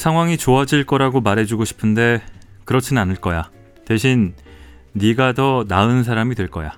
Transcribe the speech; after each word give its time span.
상황이 0.00 0.38
좋아질 0.38 0.84
거라고 0.84 1.20
말해주고 1.20 1.66
싶은데 1.66 2.22
그렇진 2.64 2.96
않을 2.96 3.16
거야. 3.16 3.50
대신 3.84 4.34
네가 4.92 5.34
더 5.34 5.66
나은 5.68 6.04
사람이 6.04 6.34
될 6.36 6.48
거야. 6.48 6.74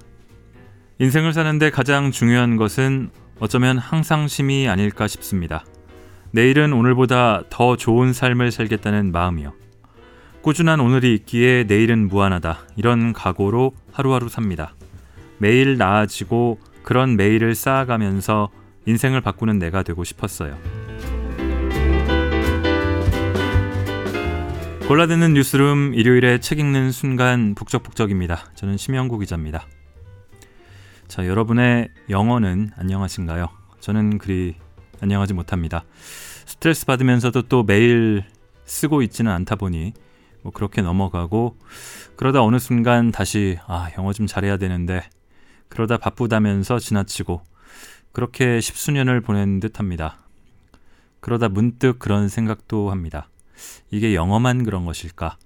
인생을 0.98 1.32
사는데 1.32 1.70
가장 1.70 2.10
중요한 2.10 2.56
것은 2.56 3.10
어쩌면 3.38 3.78
항상심이 3.78 4.68
아닐까 4.68 5.06
싶습니다. 5.06 5.64
내일은 6.32 6.72
오늘보다 6.72 7.44
더 7.48 7.76
좋은 7.76 8.12
삶을 8.12 8.50
살겠다는 8.50 9.12
마음이요. 9.12 9.52
꾸준한 10.42 10.80
오늘이 10.80 11.14
있기에 11.14 11.64
내일은 11.68 12.08
무한하다. 12.08 12.58
이런 12.74 13.12
각오로 13.12 13.72
하루하루 13.92 14.28
삽니다. 14.28 14.74
매일 15.38 15.78
나아지고 15.78 16.58
그런 16.82 17.16
매일을 17.16 17.54
쌓아가면서 17.54 18.50
인생을 18.86 19.20
바꾸는 19.20 19.60
내가 19.60 19.84
되고 19.84 20.02
싶었어요. 20.02 20.58
골라듣는 24.92 25.32
뉴스룸 25.32 25.94
일요일에 25.94 26.38
책 26.38 26.58
읽는 26.58 26.92
순간 26.92 27.54
북적북적입니다. 27.54 28.50
저는 28.54 28.76
심영구 28.76 29.20
기자입니다. 29.20 29.66
자, 31.08 31.26
여러분의 31.26 31.88
영어는 32.10 32.72
안녕하신가요? 32.76 33.48
저는 33.80 34.18
그리 34.18 34.54
안녕하지 35.00 35.32
못합니다. 35.32 35.86
스트레스 36.44 36.84
받으면서도 36.84 37.40
또 37.48 37.62
매일 37.62 38.24
쓰고 38.66 39.00
있지는 39.00 39.32
않다 39.32 39.56
보니 39.56 39.94
뭐 40.42 40.52
그렇게 40.52 40.82
넘어가고 40.82 41.56
그러다 42.16 42.42
어느 42.42 42.58
순간 42.58 43.12
다시 43.12 43.58
아, 43.66 43.88
영어 43.96 44.12
좀 44.12 44.26
잘해야 44.26 44.58
되는데 44.58 45.08
그러다 45.70 45.96
바쁘다면서 45.96 46.78
지나치고 46.78 47.42
그렇게 48.12 48.60
십수년을 48.60 49.22
보낸 49.22 49.58
듯 49.58 49.78
합니다. 49.78 50.18
그러다 51.20 51.48
문득 51.48 51.98
그런 51.98 52.28
생각도 52.28 52.90
합니다. 52.90 53.30
이게 53.90 54.14
영어만 54.14 54.64
그런 54.64 54.84
것일까? 54.84 55.36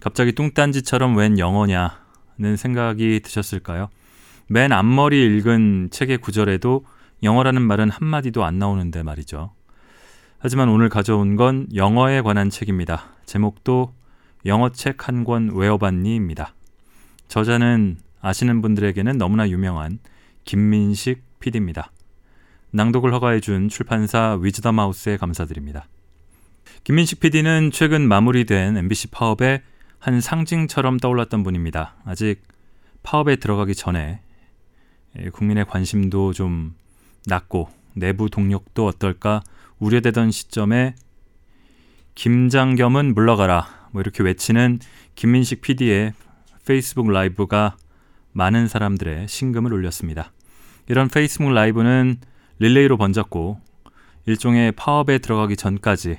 갑자기 0.00 0.32
뚱딴지처럼 0.32 1.16
웬 1.16 1.38
영어냐는 1.38 2.56
생각이 2.56 3.20
드셨을까요? 3.24 3.88
맨 4.46 4.72
앞머리 4.72 5.24
읽은 5.38 5.88
책의 5.90 6.18
구절에도 6.18 6.84
영어라는 7.22 7.62
말은 7.62 7.90
한마디도 7.90 8.44
안 8.44 8.58
나오는데 8.58 9.02
말이죠. 9.02 9.52
하지만 10.38 10.68
오늘 10.68 10.88
가져온 10.88 11.34
건 11.36 11.66
영어에 11.74 12.20
관한 12.22 12.48
책입니다. 12.48 13.10
제목도 13.26 13.92
영어 14.46 14.70
책 14.70 15.08
한 15.08 15.24
권 15.24 15.50
외워봤니입니다. 15.52 16.54
저자는 17.26 17.98
아시는 18.20 18.62
분들에게는 18.62 19.18
너무나 19.18 19.48
유명한 19.48 19.98
김민식 20.44 21.22
PD입니다. 21.40 21.90
낭독을 22.70 23.12
허가해준 23.12 23.68
출판사 23.68 24.38
위즈덤 24.40 24.78
하우스에 24.78 25.16
감사드립니다. 25.16 25.86
김민식 26.84 27.20
PD는 27.20 27.70
최근 27.72 28.08
마무리된 28.08 28.76
MBC 28.76 29.08
파업의 29.08 29.62
한 29.98 30.20
상징처럼 30.20 30.98
떠올랐던 30.98 31.42
분입니다. 31.42 31.94
아직 32.04 32.42
파업에 33.02 33.36
들어가기 33.36 33.74
전에 33.74 34.20
국민의 35.32 35.64
관심도 35.66 36.32
좀 36.32 36.74
낮고 37.26 37.68
내부 37.94 38.30
동력도 38.30 38.86
어떨까 38.86 39.42
우려되던 39.78 40.30
시점에 40.30 40.94
김장겸은 42.14 43.14
물러가라 43.14 43.88
뭐 43.92 44.00
이렇게 44.02 44.22
외치는 44.22 44.78
김민식 45.14 45.60
PD의 45.60 46.12
페이스북 46.64 47.10
라이브가 47.10 47.76
많은 48.32 48.68
사람들의 48.68 49.28
심금을 49.28 49.72
울렸습니다. 49.72 50.32
이런 50.88 51.08
페이스북 51.08 51.50
라이브는 51.50 52.18
릴레이로 52.58 52.96
번졌고 52.96 53.60
일종의 54.26 54.72
파업에 54.72 55.18
들어가기 55.18 55.56
전까지 55.56 56.18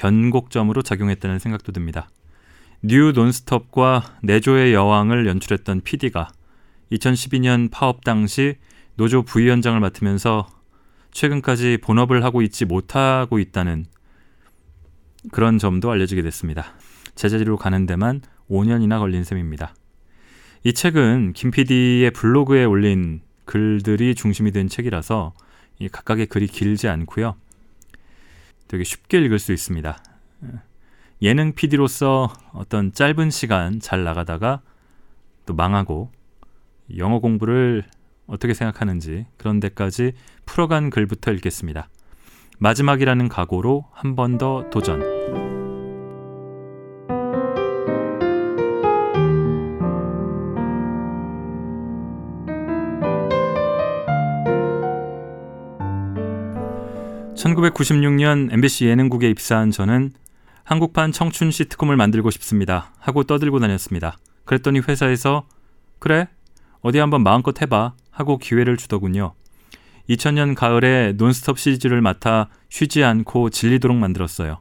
변곡점으로 0.00 0.80
작용했다는 0.80 1.38
생각도 1.38 1.72
듭니다. 1.72 2.08
뉴 2.82 3.12
논스톱과 3.14 4.16
내조의 4.22 4.72
여왕을 4.72 5.26
연출했던 5.26 5.82
PD가 5.82 6.30
2012년 6.90 7.70
파업 7.70 8.02
당시 8.02 8.56
노조 8.96 9.22
부위원장을 9.22 9.78
맡으면서 9.78 10.48
최근까지 11.12 11.78
본업을 11.82 12.24
하고 12.24 12.40
있지 12.40 12.64
못하고 12.64 13.38
있다는 13.38 13.84
그런 15.32 15.58
점도 15.58 15.90
알려지게 15.90 16.22
됐습니다. 16.22 16.72
제자리로 17.14 17.58
가는 17.58 17.84
데만 17.84 18.22
5년이나 18.48 18.98
걸린 19.00 19.22
셈입니다. 19.22 19.74
이 20.64 20.72
책은 20.72 21.34
김 21.34 21.50
PD의 21.50 22.10
블로그에 22.12 22.64
올린 22.64 23.20
글들이 23.44 24.14
중심이 24.14 24.50
된 24.50 24.66
책이라서 24.68 25.34
이 25.78 25.88
각각의 25.88 26.26
글이 26.26 26.46
길지 26.46 26.88
않고요. 26.88 27.36
되게 28.70 28.84
쉽게 28.84 29.18
읽을 29.18 29.40
수 29.40 29.52
있습니다. 29.52 30.00
예능 31.22 31.52
PD로서 31.54 32.32
어떤 32.52 32.92
짧은 32.92 33.30
시간 33.30 33.80
잘 33.80 34.04
나가다가 34.04 34.60
또 35.44 35.54
망하고 35.54 36.12
영어 36.96 37.18
공부를 37.18 37.82
어떻게 38.28 38.54
생각하는지 38.54 39.26
그런 39.36 39.58
데까지 39.58 40.12
풀어간 40.46 40.90
글부터 40.90 41.32
읽겠습니다. 41.32 41.88
마지막이라는 42.60 43.28
각오로 43.28 43.86
한 43.92 44.14
번 44.14 44.38
더 44.38 44.70
도전. 44.70 45.19
1996년 57.40 58.52
MBC 58.52 58.86
예능국에 58.86 59.30
입사한 59.30 59.70
저는 59.70 60.12
한국판 60.64 61.10
청춘 61.10 61.50
시트콤을 61.50 61.96
만들고 61.96 62.30
싶습니다. 62.30 62.92
하고 62.98 63.24
떠들고 63.24 63.60
다녔습니다. 63.60 64.18
그랬더니 64.44 64.80
회사에서 64.80 65.46
그래 65.98 66.28
어디 66.82 66.98
한번 66.98 67.22
마음껏 67.22 67.60
해봐 67.60 67.94
하고 68.10 68.38
기회를 68.38 68.76
주더군요. 68.76 69.32
2000년 70.08 70.54
가을에 70.54 71.14
논스톱 71.16 71.58
시리즈를 71.58 72.00
맡아 72.02 72.48
쉬지 72.68 73.04
않고 73.04 73.50
질리도록 73.50 73.96
만들었어요. 73.96 74.60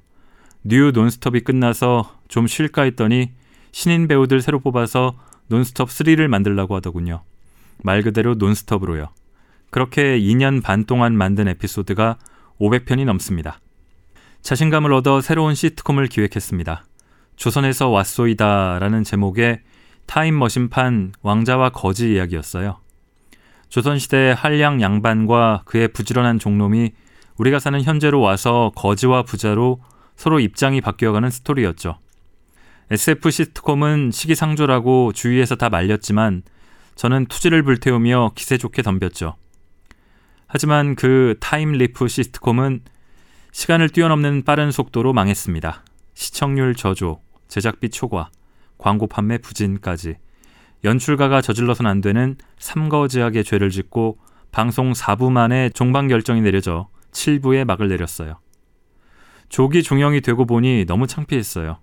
뉴 0.64 0.92
논스톱이 0.94 1.42
끝나서 1.42 2.16
좀 2.28 2.48
쉴까 2.48 2.84
했더니 2.84 3.32
신인 3.72 4.08
배우들 4.08 4.42
새로 4.42 4.60
뽑아서 4.60 5.18
논스톱 5.48 5.90
3를 5.90 6.28
만들라고 6.28 6.76
하더군요. 6.76 7.24
말 7.84 8.04
그대로 8.04 8.36
논스톱으로요. 8.36 9.10
그렇게 9.70 10.20
2년 10.20 10.64
반 10.64 10.86
동안 10.86 11.16
만든 11.16 11.48
에피소드가 11.48 12.18
500편이 12.60 13.06
넘습니다. 13.06 13.60
자신감을 14.42 14.94
얻어 14.94 15.22
새로운 15.22 15.56
시트콤을 15.56 16.08
기획했습니다. 16.08 16.86
조선에서 17.36 17.90
왔소이다라는 17.90 19.04
제목의 19.04 19.62
타임머신판 20.06 21.14
왕자와 21.22 21.70
거지 21.70 22.14
이야기였어요. 22.14 22.80
조선시대 23.70 24.34
한량 24.36 24.82
양반과 24.82 25.64
그의 25.66 25.90
부지런한 25.90 26.40
종놈이 26.40 26.92
우리가 27.38 27.60
사는 27.60 27.82
현재로 27.82 28.20
와서 28.20 28.72
거지와 28.76 29.24
부자로 29.24 29.80
서로 30.16 30.40
입장이 30.40 30.82
바뀌어가는 30.82 31.30
스토리였죠. 31.30 31.98
SF 32.92 33.30
시트콤은 33.30 34.12
시기상조라고 34.12 35.14
주위에서 35.14 35.56
다 35.56 35.70
말렸지만 35.70 36.42
저는 36.96 37.28
투지를 37.28 37.64
불태우며 37.64 38.32
기세 38.36 38.58
좋게 38.58 38.82
덤볐죠. 38.82 39.36
하지만 40.52 40.96
그 40.96 41.36
time 41.40 41.74
leap 41.74 42.08
시트콤은 42.08 42.82
시간을 43.52 43.90
뛰어넘는 43.90 44.44
빠른 44.44 44.72
속도로 44.72 45.14
망했습니다. 45.14 45.84
시청률 46.16 46.74
저조, 46.74 47.22
제작비 47.48 47.90
초과, 47.90 48.32
광고 48.80 49.06
판매 49.06 49.38
부진까지 49.38 50.16
연출가가 50.84 51.42
저질러선 51.42 51.86
안 51.86 52.02
되는 52.02 52.36
삼거지악의 52.58 53.44
죄를 53.44 53.70
짓고 53.70 54.18
방송 54.52 54.94
4부 54.94 55.32
만에 55.32 55.70
종방 55.70 56.08
결정이 56.08 56.42
내려져 56.42 56.90
7부에 57.12 57.64
막을 57.66 57.88
내렸어요. 57.88 58.40
조기 59.50 59.84
종영이 59.84 60.22
되고 60.22 60.48
보니 60.48 60.86
너무 60.88 61.06
창피했어요. 61.06 61.78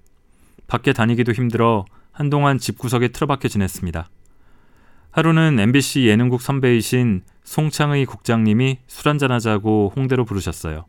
밖에 0.66 0.92
다니기도 0.92 1.30
힘들어 1.32 1.84
한동안 2.10 2.58
집구석에 2.58 3.08
틀어박혀 3.08 3.46
지냈습니다. 3.46 4.10
하루는 5.12 5.60
MBC 5.60 6.06
예능국 6.08 6.42
선배이신 6.42 7.22
송창의 7.46 8.06
국장님이 8.06 8.80
술 8.88 9.08
한잔하자고 9.08 9.92
홍대로 9.96 10.24
부르셨어요. 10.24 10.84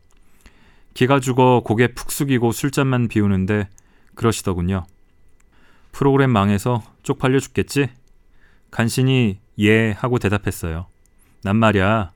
기가 0.92 1.20
죽어 1.20 1.62
고개 1.64 1.94
푹 1.94 2.10
숙이고 2.10 2.50
술잔만 2.50 3.06
비우는데 3.06 3.68
그러시더군요. 4.16 4.84
프로그램 5.92 6.30
망해서 6.30 6.82
쪽팔려 7.04 7.38
죽겠지? 7.38 7.88
간신히 8.72 9.38
예 9.60 9.92
하고 9.92 10.18
대답했어요. 10.18 10.86
난 11.42 11.56
말이야. 11.56 12.12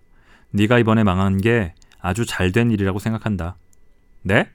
네가 0.51 0.81
이번에 0.81 1.05
망한 1.05 1.41
게 1.41 1.75
아주 2.01 2.27
잘 2.27 2.51
된 2.51 2.73
일이라고 2.73 2.99
생각한다. 2.99 3.55
네? 4.23 4.51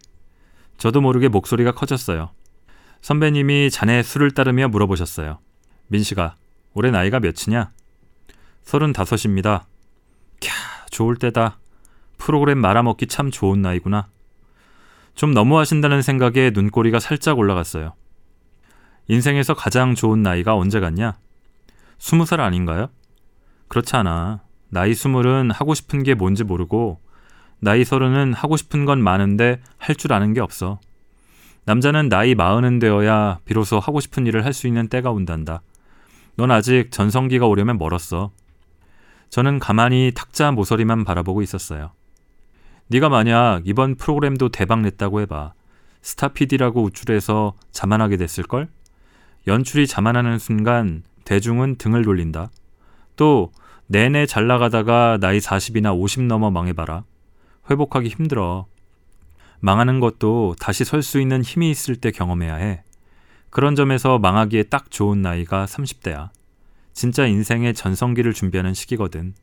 저도 0.78 1.00
모르게 1.00 1.30
목소리가 1.30 1.72
커졌어요. 1.72 2.30
선배님이 3.02 3.72
자네 3.72 4.04
술을 4.04 4.32
따르며 4.32 4.68
물어보셨어요. 4.68 5.40
민씨가 5.88 6.36
올해 6.74 6.92
나이가 6.92 7.22
몇이냐? 7.22 7.72
서른다섯입니다. 8.64 9.66
캬, 10.40 10.50
좋을 10.92 11.16
때다. 11.18 11.60
프로그램 12.18 12.60
말아먹기 12.60 13.08
참 13.08 13.32
좋은 13.32 13.62
나이구나. 13.62 14.08
좀 15.16 15.34
너무하신다는 15.34 16.02
생각에 16.02 16.52
눈꼬리가 16.54 17.00
살짝 17.00 17.38
올라갔어요. 17.40 17.94
인생에서 19.08 19.54
가장 19.54 19.96
좋은 19.96 20.22
나이가 20.22 20.56
언제 20.56 20.80
같냐? 20.80 21.18
스무 21.98 22.26
살 22.26 22.42
아닌가요? 22.42 22.90
그렇지 23.68 23.96
않아. 23.96 24.42
나이 24.70 24.94
스물은 24.94 25.52
하고 25.52 25.74
싶은 25.74 26.04
게 26.04 26.14
뭔지 26.14 26.44
모르고 26.44 27.00
나이 27.60 27.84
서른은 27.86 28.34
하고 28.34 28.58
싶은 28.58 28.86
건 28.86 29.02
많은데 29.02 29.62
할 29.78 29.96
줄 29.96 30.14
아는 30.14 30.34
게 30.34 30.42
없어. 30.42 30.80
남자는 31.66 32.10
나이 32.10 32.36
마흔은 32.36 32.80
되어야 32.80 33.40
비로소 33.46 33.80
하고 33.80 34.00
싶은 34.00 34.26
일을 34.28 34.46
할 34.46 34.54
수 34.54 34.68
있는 34.68 34.88
때가 34.88 35.12
온단다. 35.12 35.62
넌 36.36 36.52
아직 36.52 36.92
전성기가 36.92 37.48
오려면 37.48 37.78
멀었어. 37.78 38.32
저는 39.30 39.60
가만히 39.60 40.12
탁자 40.16 40.52
모서리만 40.52 41.04
바라보고 41.04 41.42
있었어요. 41.42 41.92
네가 42.88 43.10
만약 43.10 43.62
이번 43.66 43.96
프로그램도 43.96 44.50
대박 44.50 44.82
냈다고 44.82 45.22
해봐. 45.22 45.54
스타 46.02 46.30
PD라고 46.30 46.84
우쭐해서 46.84 47.56
자만하게 47.72 48.18
됐을걸? 48.18 48.70
연출이 49.48 49.88
자만하는 49.88 50.40
순간 50.40 51.04
대중은 51.26 51.76
등을 51.78 52.04
돌린다. 52.04 52.50
또 53.16 53.52
내내 53.88 54.26
잘 54.26 54.48
나가다가 54.48 55.18
나이 55.20 55.40
40이나 55.40 55.98
50 55.98 56.24
넘어 56.24 56.52
망해봐라. 56.52 57.04
회복하기 57.70 58.10
힘들어. 58.10 58.68
망하는 59.60 60.00
것도 60.00 60.56
다시 60.60 60.86
설 60.86 61.02
수 61.02 61.20
있는 61.20 61.42
힘이 61.42 61.72
있을 61.72 61.96
때 61.96 62.12
경험해야 62.12 62.56
해. 62.56 62.84
그런 63.50 63.76
점에서 63.76 64.20
망하기에 64.20 64.64
딱 64.64 64.92
좋은 64.92 65.22
나이가 65.22 65.66
30대야. 65.66 66.30
진짜 66.98 67.28
인생의 67.28 67.76
전성기를 67.76 68.34
준비하는 68.34 68.74
시기거든. 68.74 69.36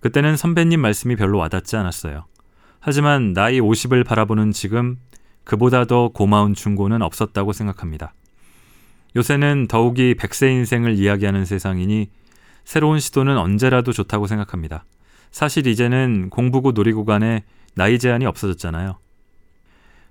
그때는 0.00 0.38
선배님 0.38 0.80
말씀이 0.80 1.14
별로 1.14 1.36
와닿지 1.36 1.76
않았어요. 1.76 2.24
하지만 2.80 3.34
나이 3.34 3.60
50을 3.60 4.02
바라보는 4.02 4.52
지금 4.52 4.96
그보다 5.44 5.84
더 5.84 6.08
고마운 6.08 6.54
중고는 6.54 7.02
없었다고 7.02 7.52
생각합니다. 7.52 8.14
요새는 9.14 9.66
더욱이 9.68 10.14
100세 10.14 10.52
인생을 10.52 10.94
이야기하는 10.94 11.44
세상이니 11.44 12.08
새로운 12.64 12.98
시도는 12.98 13.36
언제라도 13.36 13.92
좋다고 13.92 14.26
생각합니다. 14.26 14.86
사실 15.30 15.66
이제는 15.66 16.30
공부고 16.30 16.72
놀이고 16.72 17.04
간에 17.04 17.44
나이 17.74 17.98
제한이 17.98 18.24
없어졌잖아요. 18.24 18.98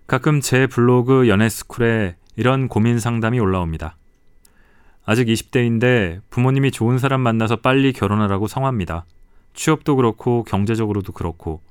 가끔 0.05 0.39
제 0.39 0.67
블로그 0.67 1.27
연애스쿨에 1.27 2.17
이런 2.35 2.67
고민 2.67 2.99
상담이 2.99 3.39
올라옵니다. 3.39 3.97
아직 5.05 5.27
20대인데 5.27 6.21
부모님이 6.29 6.71
좋은 6.71 6.97
사람 6.97 7.21
만나서 7.21 7.57
빨리 7.57 7.93
결혼하라고 7.93 8.47
성합니다. 8.47 9.05
취업도 9.53 9.95
그렇고 9.95 10.43
경제적으로도 10.43 11.13
그렇고 11.13 11.61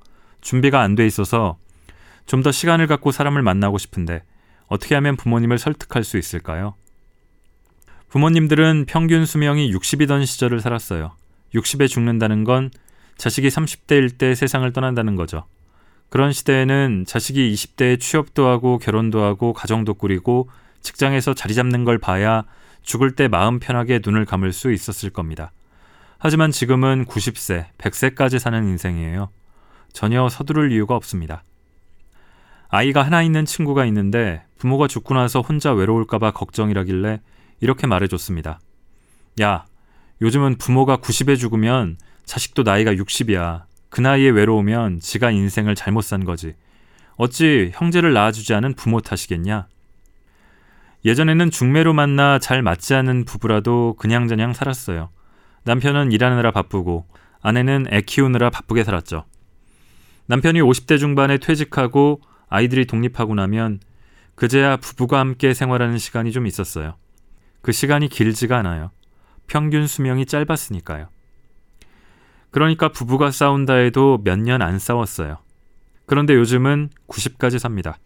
준비가 0.40 0.80
안 0.80 0.94
돼 0.94 1.06
있어서 1.06 1.56
좀 2.26 2.42
더 2.42 2.52
시간을 2.52 2.86
갖고 2.86 3.10
사람을 3.12 3.42
만나고 3.42 3.76
싶은데 3.78 4.22
어떻게 4.68 4.94
하면 4.94 5.16
부모님을 5.16 5.58
설득할 5.58 6.04
수 6.04 6.16
있을까요? 6.16 6.74
부모님들은 8.08 8.84
평균 8.86 9.26
수명이 9.26 9.72
60이던 9.72 10.24
시절을 10.24 10.60
살았어요. 10.60 11.12
60에 11.54 11.88
죽는다는 11.88 12.44
건 12.44 12.70
자식이 13.18 13.48
30대일 13.48 14.16
때 14.16 14.34
세상을 14.34 14.70
떠난다는 14.72 15.16
거죠. 15.16 15.44
그런 16.08 16.32
시대에는 16.32 17.04
자식이 17.06 17.52
20대에 17.52 18.00
취업도 18.00 18.46
하고 18.46 18.78
결혼도 18.78 19.22
하고 19.22 19.52
가정도 19.52 19.94
꾸리고 19.94 20.48
직장에서 20.80 21.34
자리 21.34 21.54
잡는 21.54 21.84
걸 21.84 21.98
봐야 21.98 22.44
죽을 22.84 23.16
때 23.16 23.26
마음 23.26 23.58
편하게 23.58 24.00
눈을 24.04 24.24
감을 24.24 24.52
수 24.52 24.72
있었을 24.72 25.10
겁니다. 25.10 25.50
하지만 26.18 26.50
지금은 26.50 27.06
90세, 27.06 27.66
100세까지 27.78 28.38
사는 28.38 28.62
인생이에요. 28.62 29.30
전혀 29.92 30.28
서두를 30.28 30.70
이유가 30.70 30.94
없습니다. 30.94 31.42
아이가 32.68 33.02
하나 33.02 33.22
있는 33.22 33.44
친구가 33.44 33.84
있는데 33.86 34.44
부모가 34.58 34.86
죽고 34.86 35.14
나서 35.14 35.40
혼자 35.40 35.72
외로울까봐 35.72 36.32
걱정이라길래 36.32 37.20
이렇게 37.60 37.86
말해줬습니다. 37.86 38.60
야, 39.42 39.64
요즘은 40.20 40.58
부모가 40.58 40.96
90에 40.98 41.38
죽으면 41.38 41.96
자식도 42.24 42.62
나이가 42.62 42.92
60이야. 42.92 43.64
그 43.90 44.00
나이에 44.00 44.30
외로우면 44.30 45.00
지가 45.00 45.30
인생을 45.30 45.74
잘못 45.74 46.02
산 46.02 46.24
거지. 46.24 46.54
어찌 47.16 47.70
형제를 47.74 48.12
낳아주지 48.12 48.54
않은 48.54 48.74
부모 48.74 49.00
탓이겠냐? 49.00 49.68
예전에는 51.04 51.50
중매로 51.50 51.92
만나 51.92 52.38
잘 52.38 52.62
맞지 52.62 52.94
않는 52.94 53.24
부부라도 53.24 53.94
그냥저냥 53.98 54.52
살았어요. 54.54 55.10
남편은 55.64 56.12
일하느라 56.12 56.50
바쁘고 56.50 57.06
아내는 57.42 57.86
애 57.92 58.00
키우느라 58.00 58.50
바쁘게 58.50 58.84
살았죠. 58.84 59.24
남편이 60.26 60.60
50대 60.62 60.98
중반에 60.98 61.38
퇴직하고 61.38 62.20
아이들이 62.48 62.86
독립하고 62.86 63.34
나면 63.34 63.80
그제야 64.34 64.76
부부가 64.76 65.20
함께 65.20 65.52
생활하는 65.52 65.98
시간이 65.98 66.32
좀 66.32 66.46
있었어요. 66.46 66.96
그 67.60 67.72
시간이 67.72 68.08
길지가 68.08 68.58
않아요. 68.58 68.90
평균 69.46 69.86
수명이 69.86 70.24
짧았으니까요. 70.26 71.08
그러니까 72.50 72.88
부부가 72.88 73.30
싸운다 73.30 73.74
해도 73.74 74.20
몇 74.24 74.38
년 74.38 74.62
안 74.62 74.78
싸웠어요. 74.78 75.38
그런데 76.06 76.34
요즘은 76.34 76.90
90까지 77.08 77.58
삽니다. 77.58 77.98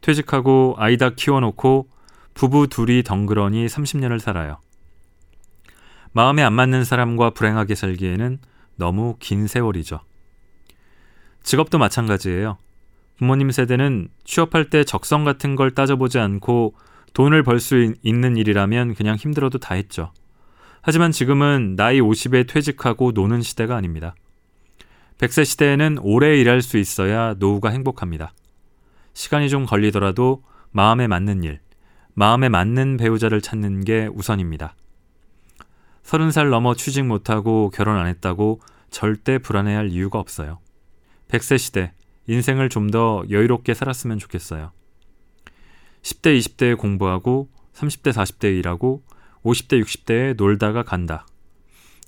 퇴직하고 0.00 0.74
아이 0.78 0.96
다 0.96 1.10
키워놓고 1.10 1.88
부부 2.34 2.68
둘이 2.68 3.02
덩그러니 3.02 3.66
30년을 3.66 4.18
살아요. 4.18 4.58
마음에 6.12 6.42
안 6.42 6.52
맞는 6.54 6.84
사람과 6.84 7.30
불행하게 7.30 7.74
살기에는 7.74 8.38
너무 8.76 9.16
긴 9.20 9.46
세월이죠. 9.46 10.00
직업도 11.42 11.78
마찬가지예요. 11.78 12.58
부모님 13.18 13.50
세대는 13.50 14.08
취업할 14.24 14.70
때 14.70 14.82
적성 14.84 15.24
같은 15.24 15.54
걸 15.56 15.70
따져보지 15.72 16.18
않고 16.18 16.74
돈을 17.12 17.42
벌 17.42 17.60
수 17.60 17.94
있는 18.02 18.36
일이라면 18.36 18.94
그냥 18.94 19.16
힘들어도 19.16 19.58
다 19.58 19.74
했죠. 19.74 20.12
하지만 20.80 21.12
지금은 21.12 21.76
나이 21.76 22.00
50에 22.00 22.48
퇴직하고 22.48 23.12
노는 23.12 23.42
시대가 23.42 23.76
아닙니다. 23.76 24.14
100세 25.18 25.44
시대에는 25.44 25.98
오래 26.00 26.38
일할 26.38 26.62
수 26.62 26.78
있어야 26.78 27.34
노후가 27.38 27.68
행복합니다. 27.68 28.32
시간이 29.12 29.50
좀 29.50 29.66
걸리더라도 29.66 30.42
마음에 30.70 31.06
맞는 31.06 31.42
일, 31.42 31.60
마음에 32.20 32.50
맞는 32.50 32.98
배우자를 32.98 33.40
찾는 33.40 33.82
게 33.86 34.06
우선입니다. 34.12 34.74
30살 36.02 36.50
넘어 36.50 36.74
취직 36.74 37.06
못하고 37.06 37.70
결혼 37.70 37.96
안 37.96 38.08
했다고 38.08 38.60
절대 38.90 39.38
불안해할 39.38 39.88
이유가 39.88 40.18
없어요. 40.18 40.58
100세 41.28 41.56
시대, 41.56 41.94
인생을 42.26 42.68
좀 42.68 42.90
더 42.90 43.24
여유롭게 43.30 43.72
살았으면 43.72 44.18
좋겠어요. 44.18 44.70
10대, 46.02 46.38
20대에 46.38 46.76
공부하고 46.76 47.48
30대, 47.72 48.12
40대에 48.12 48.58
일하고 48.58 49.02
50대, 49.42 49.82
60대에 49.82 50.36
놀다가 50.36 50.82
간다. 50.82 51.26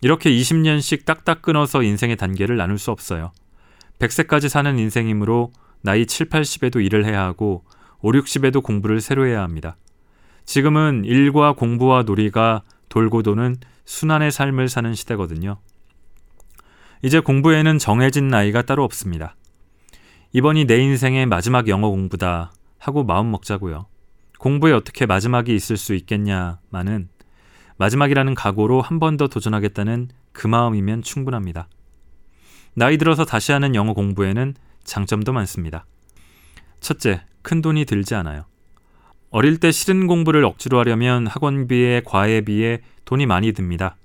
이렇게 0.03 0.31
20년씩 0.31 1.07
딱딱 1.07 1.41
끊어서 1.41 1.83
인생의 1.83 2.19
단계를 2.19 2.59
나눌 2.59 2.77
수 2.77 2.91
없어요. 2.91 3.33
100세까지 3.99 4.51
사는 4.51 4.79
인생이므로 4.79 5.53
나이 5.81 6.05
7, 6.05 6.29
80에도 6.29 6.85
일을 6.85 7.07
해야 7.07 7.23
하고 7.23 7.65
5, 8.03 8.13
60에도 8.13 8.63
공부를 8.63 9.01
새로 9.01 9.27
해야 9.27 9.41
합니다. 9.41 9.79
지금은 10.45 11.05
일과 11.05 11.53
공부와 11.53 12.03
놀이가 12.03 12.63
돌고 12.89 13.23
도는 13.23 13.57
순환의 13.85 14.31
삶을 14.31 14.69
사는 14.69 14.95
시대거든요. 14.95 15.59
이제 17.03 17.21
공부에는 17.21 17.79
정해진 17.79 18.29
나이가 18.29 18.63
따로 18.63 18.85
없습니다. 18.85 19.35
이번이 20.33 20.67
내 20.67 20.79
인생의 20.79 21.27
마지막 21.27 21.69
영어 21.69 21.89
공부다 21.89 22.53
하고 22.79 23.05
마음 23.05 23.31
먹자고요. 23.31 23.87
공부에 24.39 24.73
어떻게 24.73 25.07
마지막이 25.07 25.55
있을 25.55 25.77
수 25.77 25.95
있겠냐마는 25.95 27.09
마지막이라는 27.77 28.35
각오로 28.35 28.81
한 28.83 28.99
번 28.99 29.17
더 29.17 29.29
도전하겠다는 29.29 30.09
그 30.33 30.47
마음이면 30.47 31.03
충분합니다. 31.03 31.69
나이 32.75 32.97
들어서 32.99 33.25
다시 33.25 33.53
하는 33.53 33.75
영어 33.75 33.93
공부에는 33.93 34.55
장점도 34.85 35.33
많습니다. 35.33 35.85
첫째, 36.81 37.23
큰 37.43 37.61
돈이 37.63 37.85
들지 37.85 38.15
않아요. 38.15 38.45
어릴 39.33 39.59
때 39.59 39.73
싫은 39.73 40.07
공부를 40.07 40.45
억지로 40.45 40.79
하려면 40.79 41.27
학원비에 41.27 42.03
과외비에 42.05 42.83
돈이 43.07 43.25
많이 43.25 43.53
듭니다. 43.53 43.97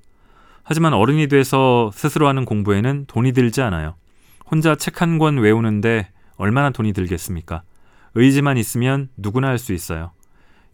하지만 0.63 0.93
어른이 0.93 1.27
돼서 1.27 1.91
스스로 1.93 2.27
하는 2.29 2.45
공부에는 2.45 3.05
돈이 3.07 3.33
들지 3.33 3.61
않아요. 3.61 3.95
혼자 4.49 4.75
책 4.75 5.01
한 5.01 5.17
권 5.19 5.37
외우는데 5.37 6.09
얼마나 6.37 6.69
돈이 6.69 6.93
들겠습니까? 6.93 7.63
의지만 8.15 8.57
있으면 8.57 9.09
누구나 9.17 9.49
할 9.49 9.57
수 9.57 9.73
있어요. 9.73 10.11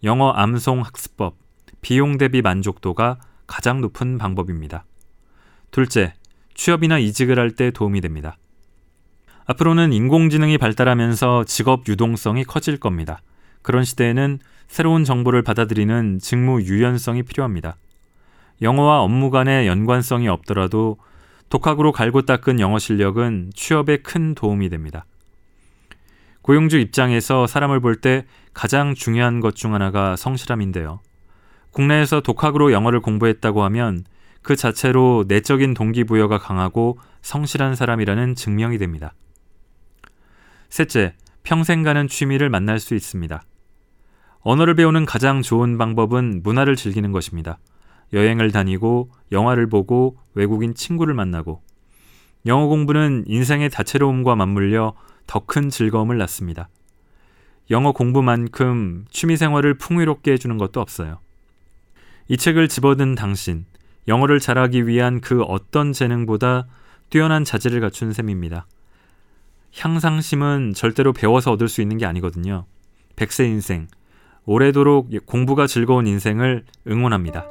영어 0.04 0.30
암송 0.32 0.82
학습법, 0.82 1.36
비용 1.82 2.20
대비 2.20 2.44
만족도가 2.44 3.18
가장 3.48 3.82
높은 3.82 4.20
방법입니다. 4.20 4.86
둘째, 5.72 6.14
취업이나 6.54 7.00
이직을 7.00 7.40
할 7.40 7.56
때 7.56 7.72
도움이 7.72 8.02
됩니다. 8.02 8.38
앞으로는 9.46 9.94
인공지능이 9.94 10.60
발달하면서 10.60 11.46
직업 11.46 11.88
유동성이 11.88 12.44
커질 12.44 12.78
겁니다. 12.78 13.20
그런 13.64 13.84
시대에는 13.84 14.40
새로운 14.68 15.04
정보를 15.04 15.42
받아들이는 15.42 16.20
직무 16.20 16.62
유연성이 16.62 17.24
필요합니다. 17.24 17.76
영어와 18.62 19.02
업무 19.02 19.32
간의 19.32 19.68
연관성이 19.68 20.28
없더라도 20.28 20.98
독학으로 21.50 21.92
갈고 21.92 22.24
닦은 22.24 22.60
영어 22.60 22.80
실력은 22.80 23.52
취업에 23.56 23.98
큰 23.98 24.36
도움이 24.36 24.70
됩니다. 24.70 25.06
고용주 26.42 26.78
입장에서 26.78 27.48
사람을 27.48 27.80
볼 27.80 28.02
때 28.02 28.26
가장 28.54 28.94
중요한 28.96 29.40
것 29.40 29.56
중 29.56 29.74
하나가 29.74 30.16
성실함인데요. 30.16 31.00
국내에서 31.72 32.22
독학으로 32.22 32.72
영어를 32.72 33.00
공부했다고 33.00 33.64
하면 33.64 34.04
그 34.42 34.56
자체로 34.56 35.26
내적인 35.28 35.74
동기부여가 35.74 36.38
강하고 36.38 37.00
성실한 37.22 37.76
사람이라는 37.76 38.36
증명이 38.36 38.78
됩니다. 38.78 39.14
셋째, 40.70 41.16
평생 41.44 41.84
가는 41.84 42.08
취미를 42.08 42.50
만날 42.50 42.80
수 42.80 42.94
있습니다. 42.96 43.44
언어를 44.44 44.76
배우는 44.76 45.06
가장 45.06 45.42
좋은 45.42 45.78
방법은 45.78 46.42
문화를 46.44 46.76
즐기는 46.76 47.12
것입니다. 47.12 47.60
여행을 48.12 48.52
다니고 48.52 49.10
영화를 49.32 49.68
보고 49.68 50.18
외국인 50.34 50.76
친구를 50.76 51.14
만나고 51.14 51.62
영어 52.46 52.68
공부는 52.68 53.24
인생의 53.26 53.70
다채로움과 53.70 54.36
맞물려 54.36 54.94
더 55.28 55.40
큰 55.46 55.70
즐거움을 55.70 56.18
낳습니다. 56.18 56.70
영어 57.72 57.94
공부만큼 57.94 59.06
취미 59.10 59.38
생활을 59.38 59.78
풍요롭게 59.78 60.34
해주는 60.34 60.58
것도 60.58 60.82
없어요. 60.82 61.20
이 62.28 62.36
책을 62.36 62.68
집어든 62.68 63.16
당신, 63.16 63.66
영어를 64.08 64.40
잘하기 64.40 64.86
위한 64.88 65.22
그 65.22 65.42
어떤 65.44 65.94
재능보다 65.94 66.68
뛰어난 67.10 67.46
자질을 67.46 67.80
갖춘 67.80 68.12
셈입니다. 68.12 68.68
향상심은 69.78 70.74
절대로 70.76 71.14
배워서 71.14 71.52
얻을 71.54 71.70
수 71.70 71.82
있는 71.82 71.98
게 71.98 72.06
아니거든요. 72.06 72.66
백세 73.16 73.46
인생, 73.46 73.88
오래도록 74.46 75.10
공부가 75.26 75.68
즐거운 75.68 76.06
인생을 76.06 76.66
응원합니다. 76.88 77.46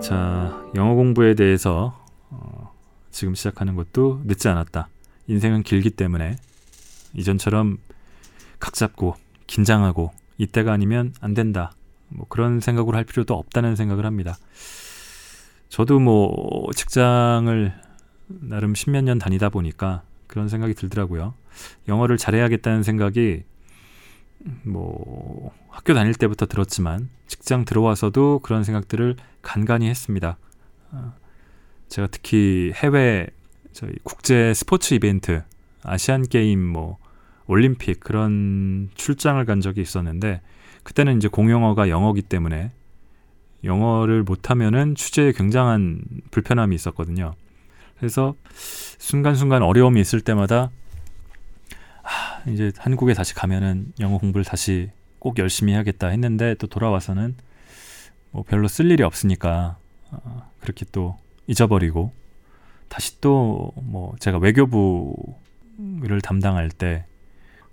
자, 0.00 0.62
영어 0.74 0.94
공부에 0.94 1.34
대해서 1.34 1.98
어, 2.28 2.70
지금 3.10 3.34
시작하는 3.34 3.74
것도 3.74 4.20
늦지 4.24 4.48
않았다. 4.48 4.88
인생은 5.28 5.62
길기 5.62 5.88
때문에 5.88 6.36
이전처럼 7.14 7.78
각 8.58 8.74
잡고 8.74 9.14
긴장하고 9.46 10.12
이때가 10.36 10.72
아니면 10.72 11.14
안 11.22 11.32
된다. 11.32 11.72
뭐 12.14 12.26
그런 12.28 12.60
생각으로 12.60 12.96
할 12.96 13.04
필요도 13.04 13.34
없다는 13.34 13.76
생각을 13.76 14.06
합니다. 14.06 14.36
저도 15.68 15.98
뭐 15.98 16.70
직장을 16.74 17.72
나름 18.26 18.74
십몇 18.74 19.04
년 19.04 19.18
다니다 19.18 19.48
보니까 19.48 20.02
그런 20.26 20.48
생각이 20.48 20.74
들더라고요. 20.74 21.34
영어를 21.88 22.16
잘해야겠다는 22.16 22.82
생각이 22.82 23.42
뭐 24.62 25.52
학교 25.68 25.94
다닐 25.94 26.14
때부터 26.14 26.46
들었지만 26.46 27.08
직장 27.26 27.64
들어와서도 27.64 28.40
그런 28.40 28.62
생각들을 28.64 29.16
간간히 29.42 29.88
했습니다. 29.88 30.36
어, 30.92 31.14
제가 31.88 32.08
특히 32.10 32.72
해외 32.74 33.26
저희 33.72 33.92
국제 34.04 34.54
스포츠 34.54 34.94
이벤트, 34.94 35.42
아시안 35.82 36.22
게임 36.22 36.64
뭐 36.64 36.98
올림픽 37.46 38.00
그런 38.00 38.90
출장을 38.94 39.44
간 39.44 39.60
적이 39.60 39.80
있었는데 39.82 40.40
그때는 40.84 41.16
이제 41.16 41.28
공용어가 41.28 41.88
영어기 41.88 42.22
때문에 42.22 42.70
영어를 43.64 44.22
못하면은 44.22 44.94
취재에 44.94 45.32
굉장한 45.32 46.02
불편함이 46.30 46.74
있었거든요. 46.76 47.34
그래서 47.98 48.34
순간순간 48.98 49.62
어려움이 49.62 50.00
있을 50.00 50.20
때마다 50.20 50.70
아, 52.02 52.42
이제 52.46 52.70
한국에 52.76 53.14
다시 53.14 53.34
가면은 53.34 53.92
영어 54.00 54.18
공부를 54.18 54.44
다시 54.44 54.90
꼭 55.18 55.38
열심히 55.38 55.72
해야겠다 55.72 56.08
했는데 56.08 56.54
또 56.54 56.66
돌아와서는 56.66 57.34
뭐 58.30 58.42
별로 58.42 58.68
쓸 58.68 58.90
일이 58.90 59.02
없으니까 59.02 59.78
어, 60.10 60.50
그렇게 60.60 60.84
또 60.92 61.16
잊어버리고 61.46 62.12
다시 62.88 63.20
또 63.20 63.72
뭐 63.76 64.14
제가 64.18 64.38
외교부를 64.38 66.20
담당할 66.22 66.68
때 66.68 67.06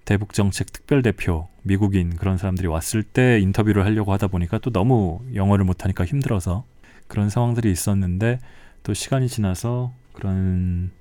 대북 0.06 0.34
정책 0.34 0.72
특별 0.74 1.02
대표 1.02 1.48
미국인 1.64 2.16
그런 2.16 2.38
사람들이 2.38 2.68
왔을 2.68 3.04
때 3.04 3.40
인터뷰를 3.40 3.86
하려고 3.86 4.12
하다 4.14 4.28
보니까 4.28 4.58
또 4.58 4.72
너무 4.72 5.22
영어를 5.34 5.64
못하니까 5.66 6.06
힘들어서 6.06 6.66
그런 7.08 7.30
상황들이 7.30 7.72
있었는데 7.72 8.40
또 8.84 8.94
시간이 8.94 9.28
지나서 9.28 9.94
그런 10.14 10.92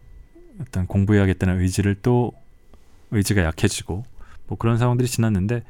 어떤 0.61 0.87
공부해야겠다는 0.87 1.61
의지를 1.61 1.97
또 2.03 2.33
의지가 3.11 3.43
약해지고 3.43 4.05
뭐 4.47 4.59
그런 4.59 4.77
상황들이 4.79 5.09
지났는데 5.09 5.63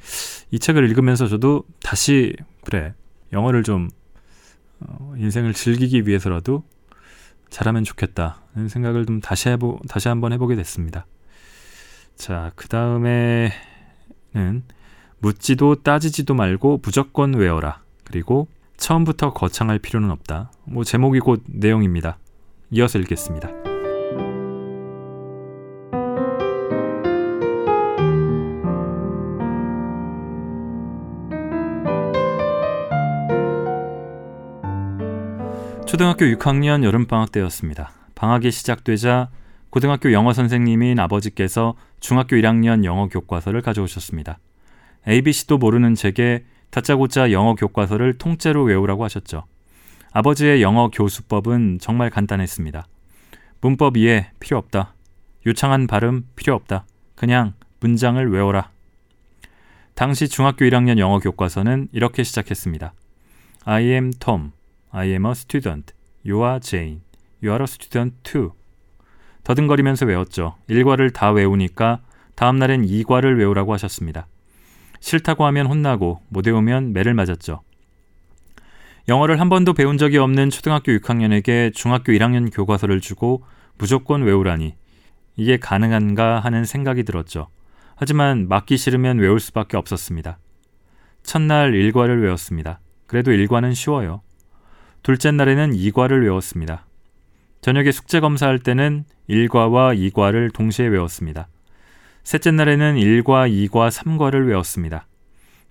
이 0.51 0.59
책을 0.59 0.89
읽으면서 0.89 1.29
저도 1.29 1.65
다시 1.83 2.35
그래 2.65 2.95
영어를 3.33 3.63
좀 3.63 3.91
어, 4.81 5.15
인생을 5.17 5.53
즐기기 5.53 6.07
위해서라도 6.07 6.65
잘하면 7.51 7.85
좋겠다는 7.85 8.69
생각을 8.69 9.07
좀 9.07 9.21
다시 9.21 9.51
해보 9.51 9.81
다시 9.89 10.09
한번 10.09 10.33
해보게 10.33 10.57
됐습니다. 10.57 11.07
자, 12.21 12.53
그 12.55 12.69
다음에는 12.69 13.51
묻지도 15.21 15.77
따지지도 15.77 16.35
말고 16.35 16.81
무조건 16.83 17.33
외워라. 17.33 17.81
그리고 18.05 18.47
처음부터 18.77 19.33
거창할 19.33 19.79
필요는 19.79 20.11
없다. 20.11 20.53
뭐 20.65 20.85
제목이 20.85 21.21
곧 21.21 21.43
내용입니다. 21.47 22.19
이어서 22.73 22.99
읽겠습니다. 22.99 23.49
초등학교 35.87 36.27
6학년 36.27 36.85
여름방학 36.85 37.33
때였습니다. 37.33 37.93
방학이 38.15 38.51
시작되자 38.51 39.31
고등학교 39.71 40.13
영어 40.13 40.33
선생님인 40.33 40.99
아버지께서 40.99 41.77
중학교 42.01 42.35
1학년 42.35 42.85
영어 42.85 43.09
교과서를 43.09 43.63
가져오셨습니다. 43.63 44.41
ABC도 45.07 45.59
모르는 45.59 45.95
제게 45.95 46.45
다짜고짜 46.71 47.31
영어 47.31 47.55
교과서를 47.55 48.19
통째로 48.19 48.65
외우라고 48.65 49.05
하셨죠. 49.05 49.45
아버지의 50.13 50.61
영어 50.61 50.91
교수법은 50.91 51.79
정말 51.81 52.11
간단했습니다. 52.11 52.85
문법 53.61 53.97
이해 53.97 54.33
필요 54.41 54.59
없다. 54.59 54.95
유창한 55.47 55.87
발음 55.87 56.27
필요 56.35 56.55
없다. 56.57 56.85
그냥 57.15 57.55
문장을 57.79 58.29
외워라. 58.29 58.71
당시 59.95 60.29
중학교 60.29 60.65
1학년 60.65 60.99
영어 60.99 61.21
교과서는 61.21 61.89
이렇게 61.93 62.25
시작했습니다. 62.25 62.93
I 63.65 63.85
am 63.85 64.11
Tom. 64.19 64.51
I 64.91 65.11
am 65.11 65.27
a 65.27 65.33
student. 65.33 65.95
You 66.27 66.43
are 66.45 66.59
Jane. 66.59 67.03
You 67.41 67.53
are 67.53 67.63
a 67.63 67.65
student 67.65 68.17
too. 68.25 68.60
더듬거리면서 69.45 70.07
외웠죠. 70.07 70.57
1과를 70.69 71.13
다 71.13 71.31
외우니까 71.31 72.01
다음 72.35 72.57
날엔 72.57 72.87
2과를 72.87 73.39
외우라고 73.39 73.73
하셨습니다. 73.75 74.27
싫다고 75.01 75.45
하면 75.47 75.67
혼나고 75.67 76.21
못 76.29 76.47
외우면 76.47 76.93
매를 76.93 77.15
맞았죠. 77.15 77.63
영어를 79.09 79.41
한 79.41 79.49
번도 79.49 79.75
배운 79.75 79.99
적이 79.99 80.19
없는 80.19 80.51
초등학교 80.51 80.93
6학년에게 80.93 81.75
중학교 81.75 82.13
1학년 82.13 82.55
교과서를 82.55 83.01
주고 83.01 83.43
무조건 83.77 84.23
외우라니 84.23 84.75
이게 85.37 85.57
가능한가 85.57 86.41
하는 86.41 86.65
생각이 86.65 87.03
들었죠. 87.03 87.49
하지만 87.97 88.47
맞기 88.49 88.77
싫으면 88.77 89.19
외울 89.19 89.41
수밖에 89.41 89.77
없었습니다. 89.77 90.39
첫날 91.23 91.73
1과를 91.73 92.23
외웠습니다. 92.23 92.81
그래도 93.07 93.33
1과는 93.33 93.75
쉬워요. 93.75 94.23
둘째 95.03 95.31
날에는 95.31 95.73
2과를 95.73 96.23
외웠습니다. 96.23 96.87
저녁에 97.61 97.93
숙제 97.93 98.21
검사할 98.21 98.59
때는 98.59 99.05
1과와 99.29 99.97
2과를 100.13 100.53
동시에 100.53 100.87
외웠습니다. 100.87 101.49
셋째 102.25 102.51
날에는 102.51 102.97
1과, 102.97 103.51
2과, 103.69 103.91
3과를 103.91 104.49
외웠습니다. 104.49 105.07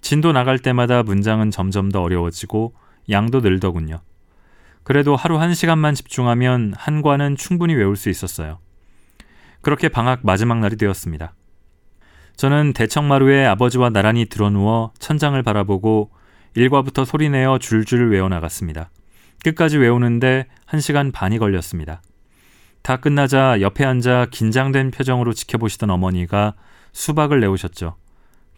진도 0.02 0.32
나갈 0.32 0.60
때마다 0.60 1.04
문장은 1.04 1.52
점점 1.52 1.90
더 1.90 2.02
어려워지고 2.02 2.74
양도 3.10 3.40
늘더군요. 3.40 4.02
그래도 4.84 5.16
하루 5.16 5.38
1시간만 5.38 5.96
집중하면 5.96 6.74
한 6.78 7.02
과는 7.02 7.36
충분히 7.36 7.74
외울 7.76 7.96
수 7.96 8.10
있었어요. 8.10 8.60
그렇게 9.62 9.90
방학 9.90 10.20
마지막 10.24 10.60
날이 10.60 10.78
되었습니다. 10.78 11.34
저는 12.38 12.74
대청마루에 12.74 13.46
아버지와 13.46 13.90
나란히 13.90 14.26
드러누워 14.26 14.94
천장을 15.00 15.42
바라보고 15.44 16.12
1과부터 16.56 17.04
소리내어 17.04 17.58
줄줄 17.60 18.12
외워나갔습니다. 18.12 18.90
끝까지 19.44 19.78
외우는데 19.78 20.48
1시간 20.68 21.12
반이 21.12 21.40
걸렸습니다. 21.40 22.02
다 22.82 22.98
끝나자 22.98 23.60
옆에 23.62 23.86
앉아 23.86 24.28
긴장된 24.32 24.92
표정으로 24.92 25.34
지켜보시던 25.34 25.90
어머니가 25.90 26.56
수박을 26.92 27.40
내오셨죠. 27.40 27.96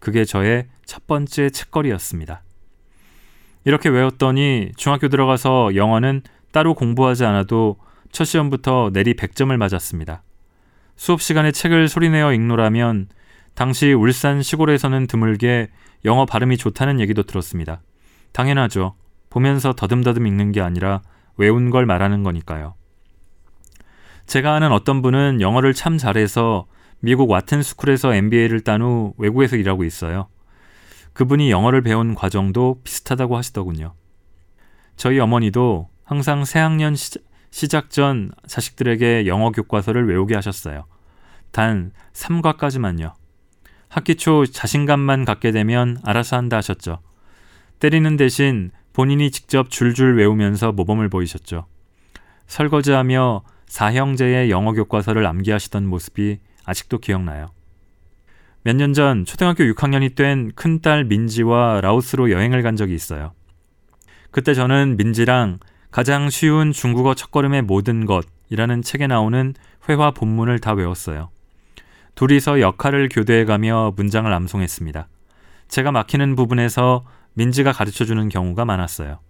그게 0.00 0.24
저의 0.24 0.66
첫 0.84 1.06
번째 1.06 1.50
책거리였습니다. 1.50 2.42
이렇게 3.64 3.88
외웠더니 3.88 4.72
중학교 4.76 5.08
들어가서 5.08 5.76
영어는 5.76 6.22
따로 6.50 6.74
공부하지 6.74 7.24
않아도 7.24 7.76
첫 8.10 8.24
시험부터 8.24 8.90
내리 8.92 9.14
100점을 9.14 9.56
맞았습니다. 9.56 10.22
수업 10.96 11.22
시간에 11.22 11.52
책을 11.52 11.88
소리내어 11.88 12.32
읽노라면 12.34 13.08
당시 13.54 13.92
울산 13.92 14.42
시골에서는 14.42 15.06
드물게 15.06 15.68
영어 16.04 16.26
발음이 16.26 16.56
좋다는 16.56 17.00
얘기도 17.00 17.22
들었습니다. 17.22 17.80
당연하죠. 18.32 18.94
보면서 19.32 19.72
더듬더듬 19.72 20.26
읽는 20.26 20.52
게 20.52 20.60
아니라 20.60 21.00
외운 21.38 21.70
걸 21.70 21.86
말하는 21.86 22.22
거니까요. 22.22 22.74
제가 24.26 24.52
아는 24.54 24.72
어떤 24.72 25.00
분은 25.00 25.40
영어를 25.40 25.72
참 25.72 25.96
잘해서 25.96 26.66
미국 27.00 27.30
와튼 27.30 27.62
스쿨에서 27.62 28.14
MBA를 28.14 28.60
딴 28.60 28.82
후 28.82 29.14
외국에서 29.16 29.56
일하고 29.56 29.84
있어요. 29.84 30.28
그분이 31.14 31.50
영어를 31.50 31.80
배운 31.80 32.14
과정도 32.14 32.80
비슷하다고 32.84 33.38
하시더군요. 33.38 33.94
저희 34.96 35.18
어머니도 35.18 35.88
항상 36.04 36.44
새학년 36.44 36.94
시작 37.50 37.88
전 37.88 38.32
자식들에게 38.46 39.26
영어 39.26 39.50
교과서를 39.50 40.08
외우게 40.08 40.34
하셨어요. 40.34 40.84
단 41.52 41.92
3과까지만요. 42.12 43.14
학기 43.88 44.14
초 44.16 44.44
자신감만 44.44 45.24
갖게 45.24 45.52
되면 45.52 45.96
알아서 46.04 46.36
한다 46.36 46.58
하셨죠. 46.58 46.98
때리는 47.78 48.18
대신 48.18 48.70
본인이 48.92 49.30
직접 49.30 49.70
줄줄 49.70 50.16
외우면서 50.18 50.72
모범을 50.72 51.08
보이셨죠. 51.08 51.66
설거지하며 52.46 53.42
사형제의 53.66 54.50
영어 54.50 54.72
교과서를 54.72 55.26
암기하시던 55.26 55.86
모습이 55.86 56.38
아직도 56.64 56.98
기억나요. 56.98 57.48
몇 58.64 58.76
년 58.76 58.92
전 58.92 59.24
초등학교 59.24 59.64
6학년이 59.64 60.14
된 60.14 60.52
큰딸 60.54 61.04
민지와 61.04 61.80
라오스로 61.80 62.30
여행을 62.30 62.62
간 62.62 62.76
적이 62.76 62.94
있어요. 62.94 63.32
그때 64.30 64.54
저는 64.54 64.96
민지랑 64.96 65.58
가장 65.90 66.30
쉬운 66.30 66.72
중국어 66.72 67.14
첫걸음의 67.14 67.62
모든 67.62 68.06
것이라는 68.06 68.82
책에 68.82 69.06
나오는 69.06 69.54
회화 69.88 70.10
본문을 70.12 70.58
다 70.60 70.72
외웠어요. 70.74 71.30
둘이서 72.14 72.60
역할을 72.60 73.08
교대해가며 73.10 73.94
문장을 73.96 74.30
암송했습니다. 74.32 75.08
제가 75.72 75.90
막히는 75.90 76.36
부분에서 76.36 77.02
민지가 77.32 77.72
가르쳐 77.72 78.04
주는 78.04 78.28
경우가 78.28 78.66
많았어요. 78.66 79.20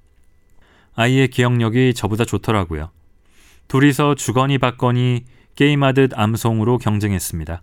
아이의 0.97 1.29
기억력이 1.29 1.95
저보다 1.95 2.25
좋더라고요. 2.25 2.91
둘이서 3.69 4.17
주거니 4.17 4.59
받거니 4.59 5.25
게임하듯 5.55 6.19
암송으로 6.19 6.79
경쟁했습니다. 6.79 7.63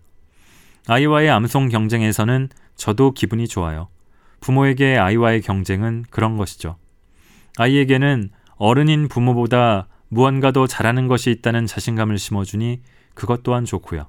아이와의 0.88 1.30
암송 1.30 1.68
경쟁에서는 1.68 2.48
저도 2.78 3.12
기분이 3.12 3.50
좋아요. 3.50 3.90
부모에게 4.40 4.98
아이와의 4.98 5.42
경쟁은 5.42 6.06
그런 6.10 6.38
것이죠. 6.38 6.78
아이에게는 7.58 8.30
어른인 8.56 9.10
부모보다 9.10 9.90
무언가 10.08 10.54
더 10.54 10.68
잘하는 10.68 11.10
것이 11.10 11.32
있다는 11.32 11.66
자신감을 11.66 12.18
심어주니 12.18 12.80
그것 13.14 13.44
또한 13.44 13.66
좋고요. 13.66 14.08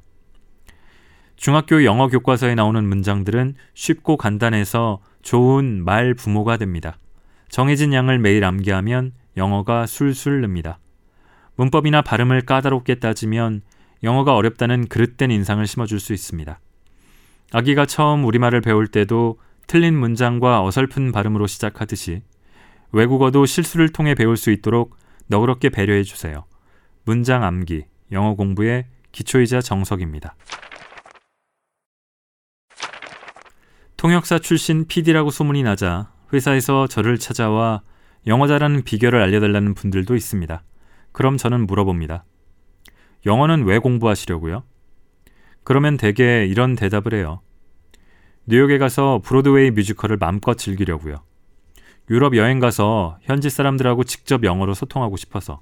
중학교 1.41 1.87
영어 1.87 2.09
교과서에 2.09 2.55
나오는 2.55 2.87
문장들은 2.87 3.55
쉽고 3.73 4.19
간단해서 4.19 5.01
좋은 5.23 5.83
말 5.83 6.13
부모가 6.13 6.59
됩니다. 6.59 6.99
정해진 7.49 7.95
양을 7.95 8.19
매일 8.19 8.45
암기하면 8.45 9.13
영어가 9.39 9.87
술술 9.87 10.43
릅니다. 10.43 10.79
문법이나 11.57 12.03
발음을 12.03 12.43
까다롭게 12.43 12.97
따지면 12.97 13.63
영어가 14.03 14.35
어렵다는 14.35 14.87
그릇된 14.89 15.31
인상을 15.31 15.67
심어줄 15.67 15.99
수 15.99 16.13
있습니다. 16.13 16.61
아기가 17.55 17.87
처음 17.87 18.27
우리말을 18.27 18.61
배울 18.61 18.87
때도 18.87 19.39
틀린 19.67 19.99
문장과 19.99 20.63
어설픈 20.63 21.11
발음으로 21.11 21.47
시작하듯이 21.47 22.21
외국어도 22.93 23.47
실수를 23.47 23.89
통해 23.89 24.15
배울 24.15 24.37
수 24.37 24.51
있도록 24.51 24.95
너그럽게 25.29 25.71
배려해 25.71 26.03
주세요. 26.03 26.45
문장 27.07 27.45
암기, 27.45 27.87
영어 28.13 28.35
공부의 28.35 28.85
기초이자 29.13 29.63
정석입니다. 29.63 30.35
통역사 34.01 34.39
출신 34.39 34.87
PD라고 34.87 35.31
소문이 35.31 35.63
나자 35.63 36.11
회사에서 36.33 36.87
저를 36.87 37.19
찾아와 37.19 37.83
영어 38.27 38.47
잘하는 38.47 38.83
비결을 38.83 39.21
알려달라는 39.21 39.75
분들도 39.75 40.17
있습니다. 40.17 40.63
그럼 41.13 41.37
저는 41.37 41.67
물어봅니다. 41.67 42.25
영어는 43.27 43.65
왜 43.65 43.79
공부하시려고요? 43.79 44.63
그러면 45.65 45.99
대개 45.99 46.47
이런 46.47 46.77
대답을 46.77 47.13
해요. 47.13 47.43
뉴욕에 48.47 48.79
가서 48.79 49.21
브로드웨이 49.23 49.71
뮤지컬을 49.73 50.17
마음껏 50.17 50.55
즐기려고요. 50.57 51.17
유럽 52.09 52.35
여행 52.37 52.59
가서 52.59 53.19
현지 53.21 53.51
사람들하고 53.51 54.05
직접 54.05 54.45
영어로 54.45 54.73
소통하고 54.73 55.19
싶어서. 55.19 55.61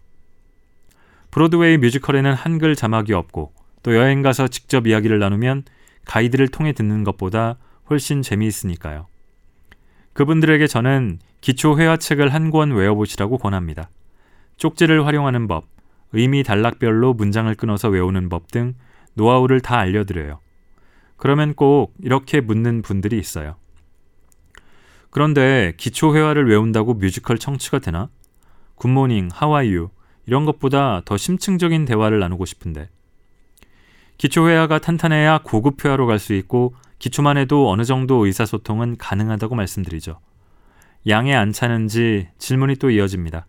브로드웨이 1.33 1.77
뮤지컬에는 1.79 2.35
한글 2.35 2.77
자막이 2.77 3.15
없고 3.15 3.53
또 3.83 3.97
여행 3.97 4.23
가서 4.23 4.47
직접 4.47 4.87
이야기를 4.87 5.19
나누면 5.19 5.65
가이드를 6.05 6.47
통해 6.47 6.73
듣는 6.73 7.03
것보다 7.03 7.57
훨씬 7.91 8.23
재미있으니까요. 8.23 9.07
그분들에게 10.13 10.67
저는 10.67 11.19
기초 11.41 11.79
회화책을 11.79 12.33
한 12.35 12.51
권 12.51 12.73
외워보시라고 12.73 13.39
권합니다. 13.39 13.91
쪽지를 14.57 15.07
활용하는 15.07 15.47
법, 15.47 15.65
의미 16.13 16.43
단락별로 16.43 17.15
문장을 17.15 17.53
끊어서 17.55 17.89
외우는 17.89 18.29
법 18.29 18.49
등 18.51 18.75
노하우를 19.15 19.61
다 19.61 19.79
알려드려요. 19.79 20.41
그러면 21.17 21.55
꼭 21.55 21.95
이렇게 22.03 22.41
묻는 22.41 22.83
분들이 22.83 23.19
있어요. 23.19 23.57
그런데 25.11 25.75
기초 25.77 26.15
회화를 26.15 26.49
외운다고 26.49 26.95
뮤지컬 26.95 27.39
청취가 27.39 27.79
되나? 27.81 28.09
Good 28.77 28.94
morning, 28.94 29.29
how 29.33 29.52
are 29.52 29.71
you 29.71 29.91
이런 30.27 30.45
것보다 30.45 31.03
더 31.05 31.17
심층적인 31.17 31.85
대화를 31.85 32.19
나누고 32.21 32.45
싶은데. 32.45 32.89
기초 34.19 34.49
회화가 34.49 34.79
탄탄해야 34.81 35.41
고급 35.45 35.85
회화로 35.85 36.07
갈 36.07 36.19
수 36.19 36.35
있고 36.35 36.75
기초만 36.99 37.37
해도 37.37 37.71
어느 37.71 37.85
정도 37.85 38.27
의사소통은 38.27 38.97
가능하다고 38.99 39.55
말씀드리죠. 39.55 40.21
양에 41.07 41.35
안 41.35 41.53
차는지 41.53 42.29
질문이 42.39 42.77
또 42.77 42.91
이어집니다. 42.91 43.47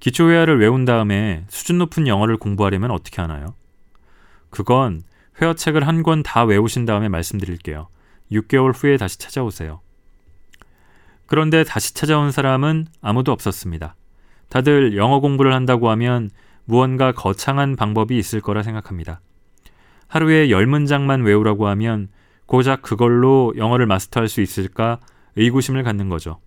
기초회화를 0.00 0.60
외운 0.60 0.84
다음에 0.84 1.44
수준 1.48 1.78
높은 1.78 2.06
영어를 2.06 2.36
공부하려면 2.36 2.90
어떻게 2.90 3.22
하나요? 3.22 3.54
그건 4.50 5.02
회화책을 5.40 5.86
한 5.86 6.02
권 6.02 6.22
다 6.22 6.44
외우신 6.44 6.84
다음에 6.84 7.08
말씀드릴게요. 7.08 7.88
6개월 8.30 8.72
후에 8.74 8.96
다시 8.96 9.18
찾아오세요. 9.18 9.80
그런데 11.26 11.64
다시 11.64 11.94
찾아온 11.94 12.30
사람은 12.30 12.86
아무도 13.00 13.32
없었습니다. 13.32 13.96
다들 14.50 14.96
영어 14.96 15.20
공부를 15.20 15.54
한다고 15.54 15.90
하면 15.90 16.30
무언가 16.66 17.12
거창한 17.12 17.76
방법이 17.76 18.16
있을 18.18 18.40
거라 18.40 18.62
생각합니다. 18.62 19.20
하루에 20.14 20.46
10문장만 20.46 21.26
외우라고 21.26 21.66
하면 21.66 22.06
고작 22.46 22.82
그걸로 22.82 23.52
영어를 23.56 23.86
마스터할 23.86 24.28
수 24.28 24.40
있을까 24.42 25.00
의구심을 25.34 25.82
갖는 25.82 26.08
거죠. 26.08 26.38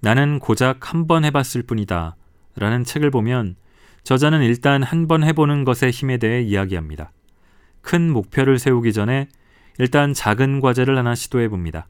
나는 0.00 0.38
고작 0.40 0.92
한 0.92 1.06
번 1.06 1.24
해봤을 1.24 1.62
뿐이다. 1.66 2.16
라는 2.56 2.84
책을 2.84 3.10
보면 3.10 3.56
저자는 4.02 4.42
일단 4.42 4.82
한 4.82 5.08
번 5.08 5.24
해보는 5.24 5.64
것의 5.64 5.90
힘에 5.90 6.18
대해 6.18 6.42
이야기합니다. 6.42 7.12
큰 7.80 8.10
목표를 8.10 8.58
세우기 8.58 8.92
전에 8.92 9.28
일단 9.78 10.12
작은 10.12 10.60
과제를 10.60 10.98
하나 10.98 11.14
시도해 11.14 11.48
봅니다. 11.48 11.88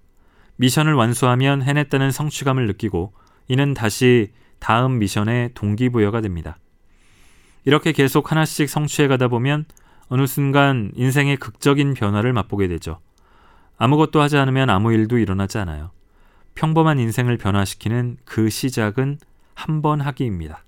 미션을 0.54 0.94
완수하면 0.94 1.62
해냈다는 1.62 2.12
성취감을 2.12 2.68
느끼고 2.68 3.12
이는 3.48 3.74
다시 3.74 4.30
다음 4.60 5.00
미션의 5.00 5.50
동기부여가 5.54 6.20
됩니다. 6.20 6.58
이렇게 7.64 7.90
계속 7.90 8.30
하나씩 8.30 8.68
성취해 8.70 9.08
가다 9.08 9.26
보면 9.26 9.64
어느 10.08 10.26
순간 10.26 10.92
인생의 10.94 11.36
극적인 11.38 11.94
변화를 11.94 12.32
맛보게 12.32 12.68
되죠. 12.68 13.00
아무것도 13.76 14.20
하지 14.20 14.36
않으면 14.36 14.70
아무 14.70 14.92
일도 14.92 15.18
일어나지 15.18 15.58
않아요. 15.58 15.90
평범한 16.54 16.98
인생을 16.98 17.36
변화시키는 17.36 18.18
그 18.24 18.48
시작은 18.50 19.18
한 19.54 19.82
번 19.82 20.00
하기입니다. 20.00 20.64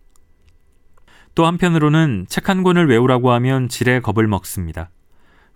또 1.34 1.44
한편으로는 1.46 2.26
책 2.28 2.48
한 2.48 2.62
권을 2.62 2.88
외우라고 2.88 3.30
하면 3.32 3.68
지레 3.68 4.00
겁을 4.00 4.26
먹습니다. 4.26 4.90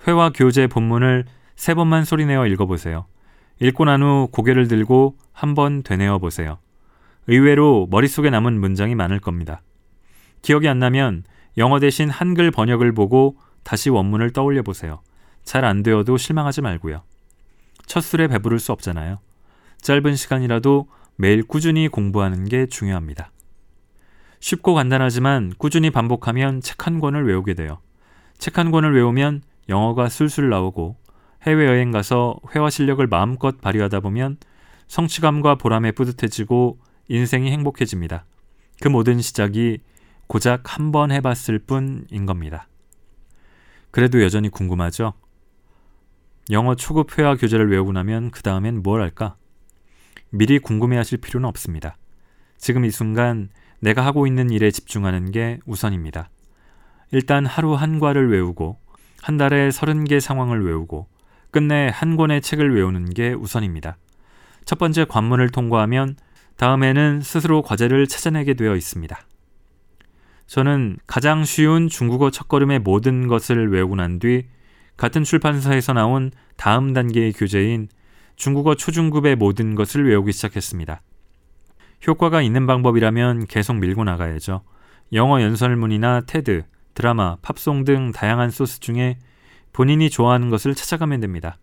회화 0.07 0.31
교재 0.31 0.67
본문을 0.67 1.25
세 1.57 1.75
번만 1.75 2.05
소리내어 2.05 2.47
읽어보세요. 2.49 3.07
읽고 3.61 3.85
난 3.85 4.03
후 4.03 4.29
고개를 4.33 4.69
들고 4.69 5.17
한 5.33 5.55
번 5.55 5.83
되뇌어 5.83 6.19
보세요. 6.19 6.59
의외로 7.27 7.87
머릿속에 7.91 8.31
남은 8.31 8.59
문장이 8.61 8.95
많을 8.95 9.21
겁니다. 9.21 9.63
기억이 10.43 10.69
안 10.69 10.79
나면 10.79 11.25
영어 11.59 11.79
대신 11.79 12.11
한글 12.11 12.51
번역을 12.51 12.93
보고 12.93 13.37
다시 13.63 13.91
원문을 13.91 14.33
떠올려 14.33 14.63
보세요. 14.63 15.01
잘 15.45 15.65
안 15.65 15.83
되어도 15.83 16.17
실망하지 16.17 16.61
말고요. 16.61 17.03
첫 17.87 18.01
술에 18.01 18.29
배부를 18.29 18.59
수 18.59 18.73
없잖아요. 18.73 19.19
짧은 19.81 20.15
시간이라도 20.17 20.89
매일 21.17 21.43
꾸준히 21.43 21.89
공부하는 21.89 22.45
게 22.45 22.67
중요합니다. 22.67 23.31
쉽고 24.41 24.75
간단하지만 24.75 25.53
꾸준히 25.59 25.91
반복하면 25.91 26.61
책 26.61 26.87
한 26.87 27.01
권을 27.01 27.27
외우게 27.27 27.55
돼요. 27.55 27.79
책 28.39 28.59
한 28.59 28.71
권을 28.71 28.95
외우면 28.95 29.43
영어가 29.69 30.09
술술 30.09 30.49
나오고 30.49 30.97
해외여행 31.43 31.91
가서 31.91 32.37
회화 32.55 32.71
실력을 32.71 33.07
마음껏 33.07 33.61
발휘하다 33.61 34.01
보면 34.01 34.39
성취감과 34.89 35.57
보람에 35.57 35.93
뿌듯해지고 35.93 36.79
인생이 37.09 37.51
행복해집니다. 37.51 38.25
그 38.81 38.89
모든 38.89 39.21
시작이 39.21 39.79
고작 40.27 40.79
한 40.79 40.91
번 40.93 41.11
해봤을 41.13 41.59
뿐인 41.67 42.25
겁니다. 42.27 42.67
그래도 43.91 44.23
여전히 44.23 44.49
궁금하죠? 44.49 45.15
영어 46.51 46.75
초급 46.75 47.19
회화 47.19 47.37
교재를 47.37 47.71
외우고 47.71 47.93
나면 47.93 48.31
그 48.31 48.43
다음엔 48.43 48.83
뭘 48.83 49.01
할까? 49.01 49.37
미리 50.31 50.59
궁금해하실 50.59 51.19
필요는 51.19 51.49
없습니다. 51.49 51.97
지금 52.59 52.85
이 52.85 52.91
순간 52.91 53.49
내가 53.81 54.05
하고 54.05 54.27
있는 54.27 54.51
일에 54.51 54.71
집중하는 54.71 55.31
게 55.31 55.59
우선입니다. 55.67 56.31
일단 57.13 57.47
하루 57.47 57.75
한 57.75 57.99
과를 57.99 58.31
외우고 58.31 58.79
한 59.23 59.37
달에 59.37 59.69
30개 59.69 60.21
상황을 60.21 60.65
외우고 60.65 61.09
끝내 61.51 61.91
한 61.93 62.17
권의 62.17 62.43
책을 62.43 62.75
외우는 62.75 63.11
게 63.11 63.33
우선입니다. 63.33 63.97
첫 64.65 64.79
번째 64.79 65.05
관문을 65.05 65.51
통과하면 65.51 66.17
다음에는 66.57 67.23
스스로 67.23 67.63
과제를 67.63 68.07
찾아내게 68.07 68.55
되어 68.55 68.77
있습니다. 68.77 69.19
저는 70.51 70.97
가장 71.07 71.45
쉬운 71.45 71.89
중국어 71.89 72.33
첫걸음의 72.33 72.81
모든 72.81 73.29
것을 73.29 73.71
외우고 73.71 73.95
난 73.95 74.19
뒤 74.19 74.47
같은 74.97 75.23
출판사에서 75.23 75.93
나온 75.93 76.33
다음 76.57 76.93
단계의 76.93 77.35
교재인 77.35 77.87
중국어 78.35 78.75
초중급의 78.75 79.37
모든 79.37 79.77
것을 79.77 80.09
외우기 80.09 80.33
시작했습니다. 80.33 81.03
효과가 82.05 82.43
있는 82.43 82.67
방법이라면 82.67 83.47
계속 83.47 83.75
밀고 83.77 84.03
나가야죠. 84.03 84.63
영어 85.13 85.41
연설문이나 85.41 86.23
테드, 86.23 86.65
드라마, 86.95 87.37
팝송 87.43 87.85
등 87.85 88.11
다양한 88.11 88.51
소스 88.51 88.81
중에 88.81 89.19
본인이 89.73 90.11
좋아하는 90.11 90.51
것을 90.51 90.75
찾아가면 90.75 91.21
됩니다. 91.21 91.59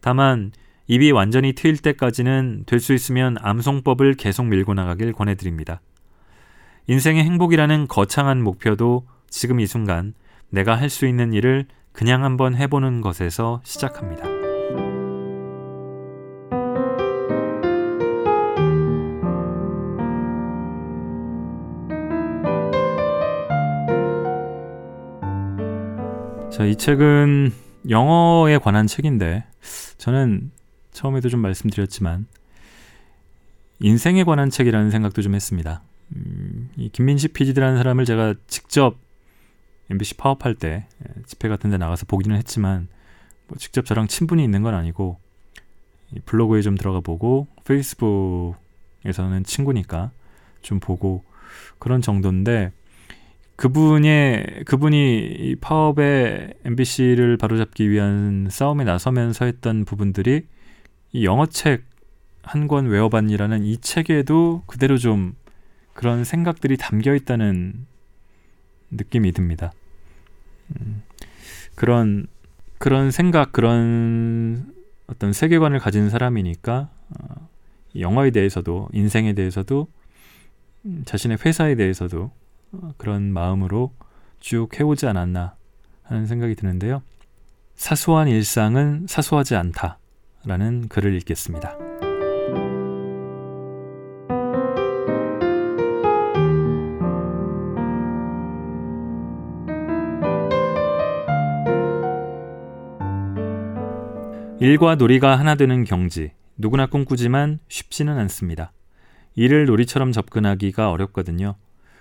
다만 0.00 0.52
입이 0.86 1.10
완전히 1.10 1.54
트일 1.54 1.78
때까지는 1.78 2.66
될 2.66 2.78
수 2.78 2.94
있으면 2.94 3.36
암송법을 3.40 4.14
계속 4.14 4.46
밀고 4.46 4.74
나가길 4.74 5.12
권해드립니다. 5.12 5.80
인생의 6.90 7.22
행복이라는 7.22 7.86
거창한 7.86 8.42
목표도 8.42 9.06
지금 9.28 9.60
이 9.60 9.66
순간 9.66 10.14
내가 10.48 10.74
할 10.74 10.88
수 10.88 11.06
있는 11.06 11.34
일을 11.34 11.66
그냥 11.92 12.24
한번 12.24 12.56
해보는 12.56 13.02
것에서 13.02 13.60
시작합니다. 13.62 14.24
자, 26.50 26.64
이 26.64 26.74
책은 26.74 27.52
영어에 27.90 28.56
관한 28.56 28.86
책인데 28.86 29.44
저는 29.98 30.50
처음에도 30.92 31.28
좀 31.28 31.40
말씀드렸지만 31.40 32.26
인생에 33.80 34.24
관한 34.24 34.48
책이라는 34.48 34.90
생각도 34.90 35.20
좀 35.20 35.34
했습니다. 35.34 35.82
음, 36.16 36.70
이 36.76 36.88
김민식 36.88 37.32
PD라는 37.32 37.76
사람을 37.78 38.04
제가 38.04 38.34
직접 38.46 38.96
MBC 39.90 40.16
파업할 40.16 40.54
때 40.54 40.86
예, 41.02 41.22
집회 41.26 41.48
같은 41.48 41.70
데 41.70 41.78
나가서 41.78 42.06
보기는 42.06 42.36
했지만 42.36 42.88
뭐 43.46 43.56
직접 43.58 43.84
저랑 43.86 44.06
친분이 44.08 44.42
있는 44.42 44.62
건 44.62 44.74
아니고 44.74 45.18
블로그에 46.24 46.62
좀 46.62 46.76
들어가 46.76 47.00
보고 47.00 47.46
페이스북에서는 47.64 49.44
친구니까 49.44 50.10
좀 50.62 50.80
보고 50.80 51.24
그런 51.78 52.00
정도인데 52.00 52.72
그분의 53.56 54.62
그분이 54.66 55.56
파업에 55.60 56.54
MBC를 56.64 57.36
바로잡기 57.36 57.90
위한 57.90 58.48
싸움에 58.50 58.84
나서면서 58.84 59.46
했던 59.46 59.84
부분들이 59.84 60.46
이 61.12 61.24
영어책 61.24 61.84
한 62.42 62.66
권 62.68 62.86
외워봤니라는 62.86 63.64
이 63.64 63.76
책에도 63.78 64.62
그대로 64.66 64.96
좀 64.96 65.34
그런 65.98 66.22
생각들이 66.22 66.76
담겨 66.76 67.12
있다는 67.12 67.84
느낌이 68.92 69.32
듭니다. 69.32 69.72
음, 70.70 71.02
그런 71.74 72.28
그런 72.78 73.10
생각 73.10 73.50
그런 73.50 74.72
어떤 75.08 75.32
세계관을 75.32 75.80
가진 75.80 76.08
사람이니까 76.08 76.88
어, 77.08 77.48
영어에 77.98 78.30
대해서도 78.30 78.90
인생에 78.92 79.32
대해서도 79.32 79.88
음, 80.84 81.02
자신의 81.04 81.38
회사에 81.44 81.74
대해서도 81.74 82.30
어, 82.74 82.90
그런 82.96 83.32
마음으로 83.32 83.92
쭉 84.38 84.68
해오지 84.78 85.08
않았나 85.08 85.56
하는 86.04 86.26
생각이 86.26 86.54
드는데요. 86.54 87.02
사소한 87.74 88.28
일상은 88.28 89.06
사소하지 89.08 89.56
않다라는 89.56 90.86
글을 90.90 91.16
읽겠습니다. 91.16 91.87
일과 104.60 104.96
놀이가 104.96 105.38
하나 105.38 105.54
되는 105.54 105.84
경지, 105.84 106.32
누구나 106.56 106.86
꿈꾸지만 106.86 107.60
쉽지는 107.68 108.18
않습니다. 108.18 108.72
일을 109.36 109.66
놀이처럼 109.66 110.10
접근하기가 110.10 110.90
어렵거든요. 110.90 111.54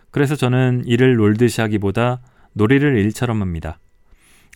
그래서 0.10 0.36
저는 0.36 0.84
일을 0.86 1.16
놀듯이 1.18 1.62
하기보다 1.62 2.22
놀이를 2.54 2.98
일처럼 2.98 3.42
합니다. 3.42 3.78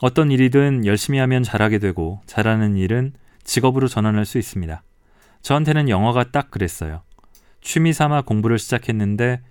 어떤 0.01 0.31
일이든 0.31 0.85
열심히 0.87 1.19
하면 1.19 1.43
잘하게 1.43 1.77
되고 1.77 2.21
잘하는 2.25 2.75
일은 2.75 3.13
직업으로 3.43 3.87
전환할 3.87 4.25
수 4.25 4.39
있습니다. 4.39 4.81
저한테는 5.43 5.89
영어가 5.89 6.31
딱 6.31 6.49
그랬어요. 6.49 7.03
취미 7.61 7.93
삼아 7.93 8.23
공부를 8.23 8.57
시작했는데 8.57 9.41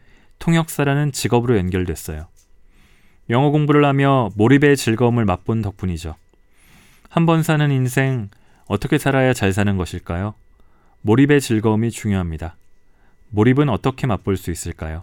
통역사라는 0.40 1.12
직업으로 1.12 1.56
연결됐어요. 1.56 2.26
영어 3.28 3.50
공부를 3.50 3.84
하며 3.84 4.30
몰입의 4.34 4.76
즐거움을 4.76 5.24
맛본 5.24 5.62
덕분이죠. 5.62 6.16
한 7.08 7.26
번 7.26 7.42
사는 7.42 7.70
인생 7.70 8.28
어떻게 8.70 8.98
살아야 8.98 9.32
잘 9.32 9.52
사는 9.52 9.76
것일까요? 9.76 10.32
몰입의 11.02 11.40
즐거움이 11.40 11.90
중요합니다. 11.90 12.54
몰입은 13.30 13.68
어떻게 13.68 14.06
맛볼 14.06 14.36
수 14.36 14.52
있을까요? 14.52 15.02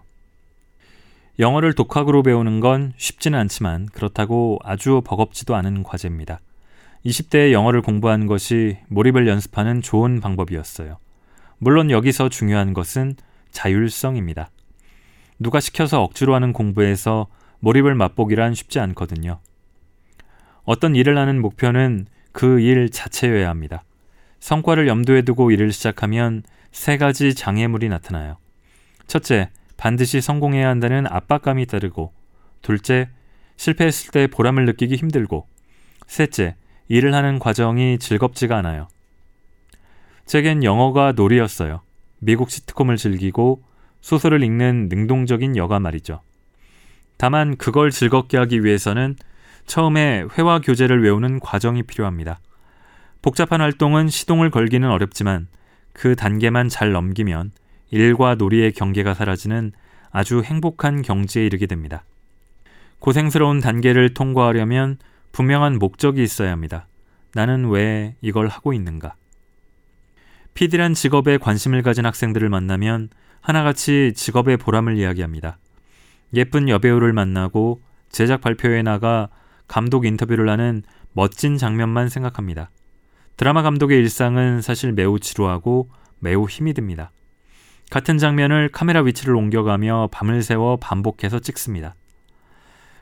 영어를 1.38 1.74
독학으로 1.74 2.22
배우는 2.22 2.60
건 2.60 2.94
쉽지는 2.96 3.38
않지만 3.40 3.84
그렇다고 3.92 4.58
아주 4.64 5.02
버겁지도 5.04 5.54
않은 5.54 5.82
과제입니다. 5.82 6.40
20대에 7.04 7.52
영어를 7.52 7.82
공부하는 7.82 8.26
것이 8.26 8.78
몰입을 8.88 9.28
연습하는 9.28 9.82
좋은 9.82 10.22
방법이었어요. 10.22 10.96
물론 11.58 11.90
여기서 11.90 12.30
중요한 12.30 12.72
것은 12.72 13.16
자율성입니다. 13.50 14.48
누가 15.38 15.60
시켜서 15.60 16.02
억지로 16.02 16.34
하는 16.34 16.54
공부에서 16.54 17.26
몰입을 17.60 17.94
맛보기란 17.94 18.54
쉽지 18.54 18.80
않거든요. 18.80 19.40
어떤 20.64 20.96
일을 20.96 21.18
하는 21.18 21.42
목표는 21.42 22.06
그 22.38 22.60
일 22.60 22.88
자체여야 22.88 23.48
합니다. 23.48 23.82
성과를 24.38 24.86
염두에 24.86 25.22
두고 25.22 25.50
일을 25.50 25.72
시작하면 25.72 26.44
세 26.70 26.96
가지 26.96 27.34
장애물이 27.34 27.88
나타나요. 27.88 28.36
첫째, 29.08 29.50
반드시 29.76 30.20
성공해야 30.20 30.68
한다는 30.68 31.08
압박감이 31.08 31.66
따르고, 31.66 32.12
둘째, 32.62 33.08
실패했을 33.56 34.12
때 34.12 34.28
보람을 34.28 34.66
느끼기 34.66 34.94
힘들고, 34.94 35.48
셋째, 36.06 36.54
일을 36.86 37.12
하는 37.12 37.40
과정이 37.40 37.98
즐겁지가 37.98 38.56
않아요. 38.58 38.86
제겐 40.24 40.62
영어가 40.62 41.14
놀이였어요. 41.16 41.80
미국 42.20 42.50
시트콤을 42.50 42.98
즐기고 42.98 43.64
소설을 44.00 44.44
읽는 44.44 44.88
능동적인 44.88 45.56
여가 45.56 45.80
말이죠. 45.80 46.20
다만 47.16 47.56
그걸 47.56 47.90
즐겁게 47.90 48.38
하기 48.38 48.62
위해서는 48.62 49.16
처음에 49.68 50.24
회화 50.36 50.60
교재를 50.60 51.04
외우는 51.04 51.40
과정이 51.40 51.82
필요합니다. 51.82 52.40
복잡한 53.20 53.60
활동은 53.60 54.08
시동을 54.08 54.50
걸기는 54.50 54.90
어렵지만 54.90 55.46
그 55.92 56.16
단계만 56.16 56.70
잘 56.70 56.92
넘기면 56.92 57.52
일과 57.90 58.34
놀이의 58.34 58.72
경계가 58.72 59.14
사라지는 59.14 59.72
아주 60.10 60.42
행복한 60.42 61.02
경지에 61.02 61.44
이르게 61.44 61.66
됩니다. 61.66 62.04
고생스러운 62.98 63.60
단계를 63.60 64.14
통과하려면 64.14 64.96
분명한 65.32 65.78
목적이 65.78 66.22
있어야 66.22 66.50
합니다. 66.50 66.86
나는 67.34 67.68
왜 67.68 68.16
이걸 68.22 68.48
하고 68.48 68.72
있는가? 68.72 69.14
PD란 70.54 70.94
직업에 70.94 71.36
관심을 71.36 71.82
가진 71.82 72.06
학생들을 72.06 72.48
만나면 72.48 73.10
하나같이 73.42 74.14
직업의 74.16 74.56
보람을 74.56 74.96
이야기합니다. 74.96 75.58
예쁜 76.34 76.68
여배우를 76.68 77.12
만나고 77.12 77.80
제작 78.08 78.40
발표에 78.40 78.82
나가 78.82 79.28
감독 79.68 80.04
인터뷰를 80.04 80.48
하는 80.48 80.82
멋진 81.12 81.56
장면만 81.56 82.08
생각합니다. 82.08 82.70
드라마 83.36 83.62
감독의 83.62 83.98
일상은 83.98 84.60
사실 84.60 84.92
매우 84.92 85.20
지루하고 85.20 85.88
매우 86.18 86.48
힘이 86.48 86.74
듭니다. 86.74 87.12
같은 87.90 88.18
장면을 88.18 88.68
카메라 88.70 89.00
위치를 89.00 89.34
옮겨가며 89.36 90.08
밤을 90.10 90.42
새워 90.42 90.76
반복해서 90.76 91.38
찍습니다. 91.38 91.94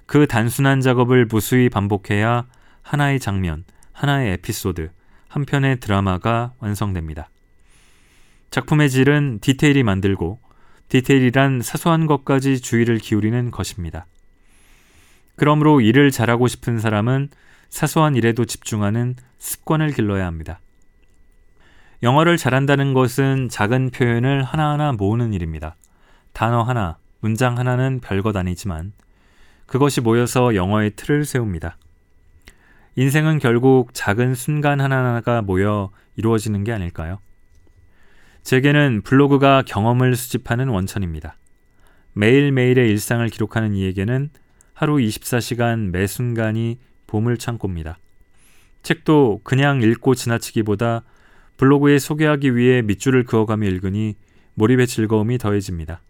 그 0.07 0.26
단순한 0.26 0.81
작업을 0.81 1.26
무수히 1.26 1.68
반복해야 1.68 2.46
하나의 2.83 3.18
장면, 3.18 3.64
하나의 3.92 4.35
에피소드, 4.35 4.90
한 5.29 5.44
편의 5.44 5.81
드라마가 5.81 6.52
완성됩니다. 6.59 7.31
작품의 8.50 8.90
질은 8.90 9.40
디테일이 9.40 9.83
만들고 9.83 10.38
디테일이란 10.88 11.62
사소한 11.62 12.07
것까지 12.07 12.61
주의를 12.61 12.98
기울이는 12.98 13.50
것입니다. 13.50 14.07
그러므로 15.37 15.81
일을 15.81 16.11
잘하고 16.11 16.49
싶은 16.49 16.79
사람은 16.79 17.29
사소한 17.68 18.16
일에도 18.16 18.44
집중하는 18.44 19.14
습관을 19.38 19.92
길러야 19.92 20.27
합니다. 20.27 20.61
영어를 22.03 22.37
잘한다는 22.37 22.94
것은 22.94 23.49
작은 23.49 23.90
표현을 23.90 24.42
하나하나 24.42 24.92
모으는 24.92 25.33
일입니다. 25.33 25.77
단어 26.33 26.62
하나, 26.62 26.99
문장 27.20 27.59
하나는 27.59 28.01
별것 28.01 28.37
아니지만 28.37 28.92
그것이 29.66 30.01
모여서 30.01 30.55
영어의 30.55 30.92
틀을 30.96 31.25
세웁니다. 31.25 31.77
인생은 32.96 33.38
결국 33.38 33.92
작은 33.92 34.35
순간 34.35 34.81
하나하나가 34.81 35.42
모여 35.42 35.90
이루어지는 36.16 36.64
게 36.64 36.72
아닐까요? 36.72 37.18
제게는 38.42 39.03
블로그가 39.03 39.62
경험을 39.66 40.16
수집하는 40.16 40.68
원천입니다. 40.68 41.37
매일매일의 42.12 42.88
일상을 42.88 43.29
기록하는 43.29 43.75
이에게는 43.75 44.31
하루 44.77 44.97
24시간 44.97 45.91
매 45.91 46.07
순간이 46.07 46.79
보물창고입니다. 47.07 47.99
책도 48.83 49.41
그냥 49.43 49.81
읽고 49.81 50.15
지나치기보다 50.15 51.03
블로그에 51.57 51.99
소개하기 51.99 52.55
위해 52.55 52.83
밑줄을 52.83 53.25
그어가며 53.25 53.67
읽으니 53.69 54.17
몰입의 54.53 54.87
즐거움이 54.87 55.39
더해집니다. 55.39 56.03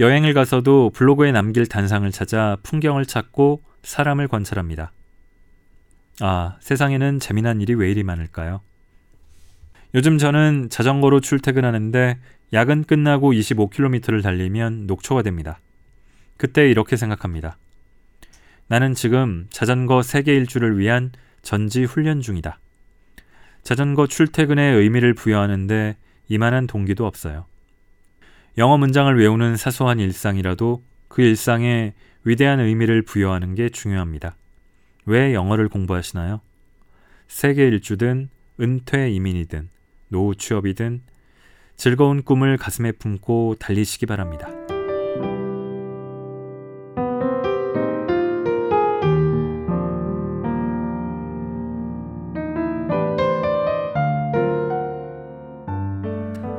여행을 0.00 0.32
가서도 0.32 0.90
블로그에 0.94 1.32
남길 1.32 1.66
단상을 1.66 2.10
찾아 2.12 2.56
풍경을 2.62 3.04
찾고 3.04 3.62
사람을 3.82 4.26
관찰합니다. 4.26 4.92
아, 6.20 6.56
세상에는 6.60 7.20
재미난 7.20 7.60
일이 7.60 7.74
왜 7.74 7.90
이리 7.90 8.04
많을까요? 8.04 8.62
요즘 9.94 10.16
저는 10.16 10.70
자전거로 10.70 11.20
출퇴근하는데 11.20 12.18
야근 12.54 12.84
끝나고 12.84 13.34
25km를 13.34 14.22
달리면 14.22 14.86
녹초가 14.86 15.20
됩니다. 15.20 15.60
그때 16.36 16.70
이렇게 16.70 16.96
생각합니다. 16.96 17.56
나는 18.66 18.94
지금 18.94 19.46
자전거 19.50 20.02
세계 20.02 20.34
일주를 20.34 20.78
위한 20.78 21.12
전지 21.42 21.84
훈련 21.84 22.20
중이다. 22.20 22.58
자전거 23.62 24.06
출퇴근의 24.06 24.76
의미를 24.76 25.14
부여하는데 25.14 25.96
이만한 26.28 26.66
동기도 26.66 27.06
없어요. 27.06 27.46
영어 28.56 28.78
문장을 28.78 29.18
외우는 29.18 29.56
사소한 29.56 29.98
일상이라도 29.98 30.82
그 31.08 31.22
일상에 31.22 31.92
위대한 32.24 32.60
의미를 32.60 33.02
부여하는 33.02 33.54
게 33.54 33.68
중요합니다. 33.68 34.36
왜 35.06 35.34
영어를 35.34 35.68
공부하시나요? 35.68 36.40
세계 37.28 37.66
일주든 37.66 38.30
은퇴 38.60 39.10
이민이든 39.10 39.68
노후 40.08 40.34
취업이든 40.34 41.02
즐거운 41.76 42.22
꿈을 42.22 42.56
가슴에 42.56 42.92
품고 42.92 43.56
달리시기 43.58 44.06
바랍니다. 44.06 44.48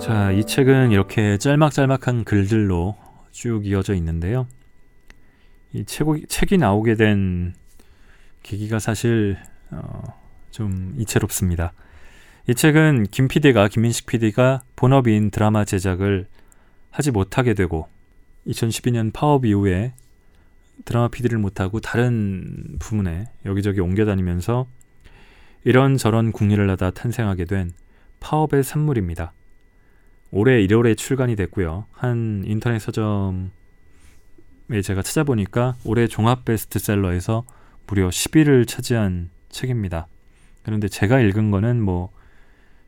자, 0.06 0.32
이 0.32 0.44
책은 0.44 0.92
이렇게 0.92 1.40
짤막짤막한 1.40 2.26
글들로 2.26 2.96
쭉 3.32 3.66
이어져 3.66 3.96
있는데요. 3.96 4.46
이 5.74 5.84
책, 5.86 6.06
책이 6.30 6.60
나오게 6.60 6.94
된 6.94 7.56
계기가 8.44 8.78
사실 8.78 9.36
어, 9.72 10.04
좀 10.52 10.94
이채롭습니다. 11.00 11.74
이 12.48 12.54
책은 12.54 13.08
김 13.10 13.28
PD가 13.28 13.68
김민식 13.68 14.06
PD가 14.06 14.62
본업인 14.76 15.32
드라마 15.32 15.66
제작을 15.66 16.28
하지 16.92 17.10
못하게 17.10 17.56
되고 17.56 17.88
2012년 18.46 19.12
파업 19.12 19.44
이후에 19.44 19.96
드라마 20.86 21.08
PD를 21.08 21.40
못하고 21.40 21.80
다른 21.80 22.78
부문에 22.78 23.26
여기저기 23.44 23.80
옮겨다니면서 23.80 24.68
이런저런 25.64 26.32
궁리를 26.32 26.70
하다 26.70 26.92
탄생하게 26.92 27.46
된 27.46 27.72
파업의 28.20 28.64
산물입니다. 28.64 29.34
올해 30.32 30.66
1월에 30.66 30.98
출간이 30.98 31.36
됐고요. 31.36 31.86
한 31.92 32.44
인터넷 32.46 32.80
서점에 32.80 33.50
제가 34.84 35.02
찾아보니까 35.02 35.76
올해 35.86 36.08
종합 36.08 36.46
베스트셀러에서 36.46 37.46
무려 37.88 38.10
10위를 38.10 38.68
차지한 38.68 39.30
책입니다. 39.50 40.08
그런데 40.64 40.88
제가 40.88 41.20
읽은 41.20 41.52
거는 41.52 41.82
뭐 41.82 42.12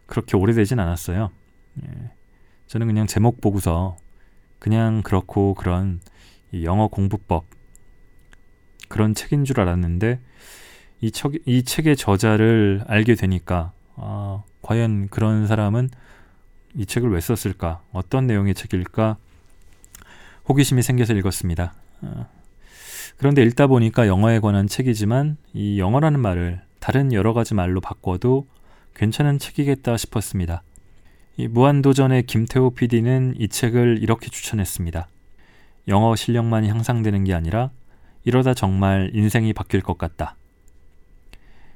그렇게 0.08 0.36
오래되진 0.36 0.80
않았어요. 0.80 1.30
예. 1.84 2.12
저는 2.65 2.88
그냥 2.88 3.08
제목 3.08 3.39
보고서 3.39 3.97
그냥 4.60 5.02
그렇고 5.04 5.54
그런 5.54 6.02
영어 6.63 6.88
공부법 6.88 7.45
그런 8.88 9.13
책인 9.13 9.45
줄 9.45 9.60
알았는데 9.60 10.19
이, 11.02 11.12
책, 11.12 11.34
이 11.45 11.63
책의 11.63 11.95
저자를 11.95 12.84
알게 12.88 13.15
되니까 13.15 13.71
아, 13.95 14.43
과연 14.62 15.10
그런 15.10 15.47
사람은 15.47 15.89
이 16.78 16.86
책을 16.86 17.12
왜 17.12 17.20
썼을까? 17.20 17.82
어떤 17.92 18.28
내용의 18.28 18.54
책일까? 18.54 19.18
호기심이 20.48 20.84
생겨서 20.84 21.13
읽었습니다. 21.16 21.74
아, 22.02 22.28
그런데 23.18 23.42
읽다 23.44 23.68
보니까 23.68 24.08
영어에 24.08 24.40
관한 24.40 24.68
책이지만 24.68 25.38
이 25.54 25.80
영어라는 25.80 26.20
말을 26.20 26.62
다른 26.80 27.12
여러 27.12 27.34
가지 27.34 27.56
말로 27.56 27.82
바꿔도 27.82 28.46
괜찮은 28.96 29.40
책이겠다 29.40 29.98
싶었습니다. 29.98 30.62
이 31.36 31.48
무한도전의 31.48 32.24
김태호 32.24 32.72
PD는 32.72 33.36
이 33.38 33.48
책을 33.48 34.00
이렇게 34.02 34.30
추천했습니다. 34.30 35.08
영어 35.88 36.16
실력만 36.16 36.66
향상되는 36.66 37.24
게 37.24 37.34
아니라 37.34 37.72
이러다 38.24 38.54
정말 38.54 39.12
인생이 39.13 39.54
바뀔 39.54 39.82
것 39.82 39.98
같다. 39.98 40.36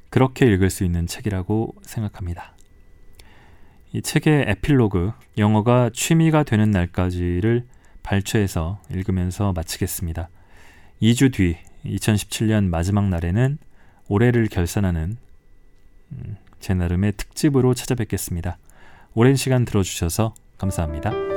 그렇게 0.09 0.45
읽을 0.45 0.69
수 0.69 0.83
있는 0.83 1.07
책이라고 1.07 1.75
생각합니다. 1.83 2.53
이 3.93 4.01
책의 4.01 4.45
에필로그, 4.47 5.11
영어가 5.37 5.89
취미가 5.93 6.43
되는 6.43 6.71
날까지를 6.71 7.65
발췌해서 8.03 8.79
읽으면서 8.89 9.51
마치겠습니다. 9.53 10.29
2주 11.01 11.33
뒤, 11.33 11.57
2017년 11.85 12.69
마지막 12.69 13.09
날에는 13.09 13.57
올해를 14.07 14.47
결산하는 14.47 15.17
음, 16.11 16.37
제 16.59 16.73
나름의 16.73 17.13
특집으로 17.17 17.73
찾아뵙겠습니다. 17.73 18.57
오랜 19.13 19.35
시간 19.35 19.65
들어주셔서 19.65 20.35
감사합니다. 20.57 21.30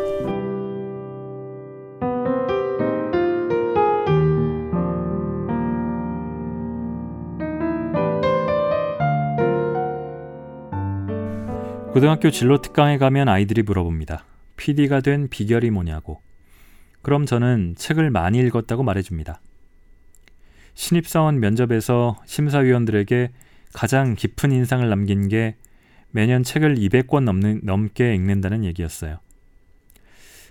고등학교 11.95 12.33
진로 12.33 12.61
특강에 12.61 12.99
가면 12.99 13.29
아이들이 13.29 13.63
물어봅니다. 13.63 14.25
PD가 14.57 15.01
된 15.01 15.29
비결이 15.29 15.71
뭐냐고. 15.71 16.21
그럼 17.03 17.25
저는 17.25 17.77
책을 17.79 18.11
많이 18.11 18.41
읽었다고 18.41 18.83
말해줍니다. 18.83 19.41
신입사원 20.75 21.39
면접에서 21.39 22.21
심사위원들에게 22.27 23.31
가장 23.73 24.15
깊은 24.17 24.51
인상을 24.51 24.89
남긴 24.89 25.29
게 25.29 25.55
매년 26.11 26.43
책을 26.43 26.75
200권 26.75 27.23
넘는, 27.23 27.61
넘게 27.63 28.13
읽는다는 28.17 28.65
얘기였어요. 28.65 29.21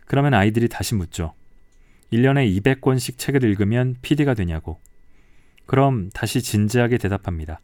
그러면 0.05 0.35
아이들이 0.35 0.69
다시 0.69 0.95
묻죠. 0.95 1.33
1년에 2.13 2.61
200권씩 2.61 3.17
책을 3.17 3.43
읽으면 3.43 3.97
PD가 4.01 4.33
되냐고. 4.33 4.79
그럼 5.65 6.09
다시 6.13 6.41
진지하게 6.41 6.99
대답합니다. 6.99 7.59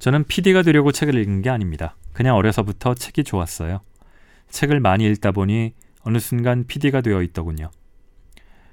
저는 0.00 0.24
PD가 0.24 0.62
되려고 0.62 0.92
책을 0.92 1.14
읽은 1.14 1.42
게 1.42 1.50
아닙니다. 1.50 1.94
그냥 2.14 2.34
어려서부터 2.34 2.94
책이 2.94 3.22
좋았어요. 3.22 3.80
책을 4.48 4.80
많이 4.80 5.06
읽다 5.06 5.30
보니 5.30 5.74
어느 6.00 6.18
순간 6.18 6.64
PD가 6.66 7.02
되어 7.02 7.22
있더군요. 7.22 7.70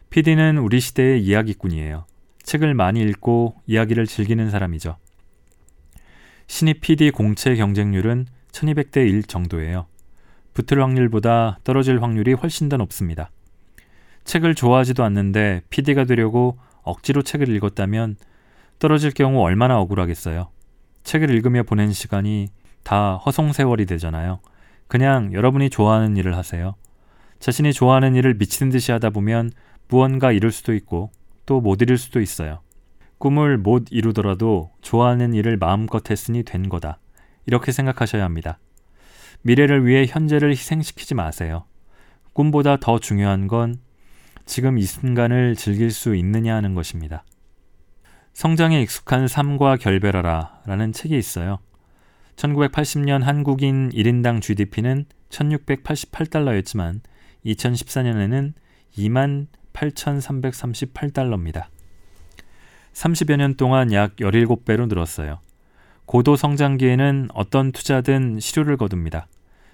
PD는 0.10 0.58
우리 0.58 0.80
시대의 0.80 1.22
이야기꾼이에요. 1.22 2.06
책을 2.44 2.74
많이 2.74 3.02
읽고 3.02 3.56
이야기를 3.68 4.08
즐기는 4.08 4.50
사람이죠. 4.50 4.96
신입 6.48 6.80
PD 6.80 7.12
공채 7.12 7.56
경쟁률은 7.56 8.28
1200대 8.54 9.06
1 9.06 9.24
정도예요. 9.24 9.86
붙을 10.54 10.82
확률보다 10.82 11.60
떨어질 11.66 12.02
확률이 12.02 12.32
훨씬 12.32 12.70
더 12.70 12.78
높습니다. 12.78 13.32
책을 14.24 14.56
좋아하지도 14.56 15.04
않는데 15.04 15.62
PD가 15.70 16.06
되려고 16.06 16.58
억지로 16.84 17.22
책을 17.22 17.50
읽었다면 17.50 18.16
떨어질 18.80 19.12
경우 19.12 19.42
얼마나 19.42 19.78
억울하겠어요. 19.78 20.52
책을 21.08 21.30
읽으며 21.30 21.64
보낸 21.64 21.94
시간이 21.94 22.50
다 22.84 23.16
허송세월이 23.16 23.86
되잖아요. 23.86 24.42
그냥 24.90 25.32
여러분이 25.32 25.70
좋아하는 25.70 26.18
일을 26.18 26.36
하세요. 26.36 26.76
자신이 27.40 27.72
좋아하는 27.72 28.14
일을 28.16 28.34
미치는 28.34 28.72
듯이 28.72 28.92
하다 28.92 29.12
보면 29.12 29.52
무언가 29.88 30.34
이룰 30.34 30.52
수도 30.52 30.74
있고 30.74 31.12
또 31.46 31.62
못 31.62 31.82
이룰 31.82 31.98
수도 31.98 32.20
있어요. 32.20 32.60
꿈을 33.20 33.58
못 33.58 33.86
이루더라도 33.90 34.72
좋아하는 34.82 35.34
일을 35.34 35.56
마음껏 35.56 36.08
했으니 36.12 36.44
된 36.44 36.68
거다. 36.68 37.00
이렇게 37.46 37.72
생각하셔야 37.72 38.26
합니다. 38.26 38.60
미래를 39.44 39.86
위해 39.86 40.06
현재를 40.06 40.52
희생시키지 40.52 41.16
마세요. 41.16 41.64
꿈보다 42.34 42.78
더 42.78 43.00
중요한 43.00 43.48
건 43.48 43.76
지금 44.46 44.78
이 44.78 44.84
순간을 44.84 45.56
즐길 45.56 45.90
수 45.92 46.16
있느냐 46.16 46.54
하는 46.54 46.76
것입니다. 46.76 47.24
성장에 48.38 48.80
익숙한 48.84 49.28
삶과 49.28 49.78
결별하라 49.78 50.62
라는 50.68 50.94
책이 50.94 51.18
있어요. 51.18 51.58
1980년 52.36 53.24
한국인 53.24 53.90
1인당 53.90 54.44
GDP는 54.44 55.06
1688달러였지만 55.30 57.00
2014년에는 57.48 58.54
2만 58.96 59.48
8,338달러입니다. 59.74 61.66
30여 62.94 63.38
년 63.38 63.56
동안 63.56 63.92
약 63.92 64.16
17배로 64.18 64.88
늘었어요. 64.88 65.40
고도 66.06 66.36
성장기에는 66.36 67.30
어떤 67.34 67.72
투자든 67.72 68.40
실효를 68.40 68.78
거둡니다. 68.78 69.26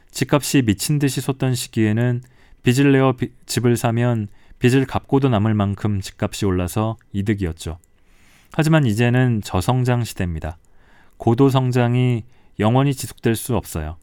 집값이 0.09 0.61
미친 0.61 0.99
듯이 0.99 1.19
솟던 1.19 1.53
시기에는 1.53 2.21
빚을 2.63 2.93
내어 2.93 3.11
비, 3.17 3.33
집을 3.45 3.75
사면 3.75 4.29
빚을 4.59 4.85
갚고도 4.85 5.27
남을 5.27 5.53
만큼 5.53 5.99
집값이 5.99 6.45
올라서 6.45 6.95
이득이었죠. 7.11 7.77
하지만 8.55 8.85
이제는 8.85 9.41
저성장 9.41 10.03
시대입니다. 10.03 10.57
고도 11.17 11.49
성장이 11.49 12.23
영원히 12.59 12.93
지속될 12.93 13.35
수 13.35 13.55
없어요. 13.55 13.97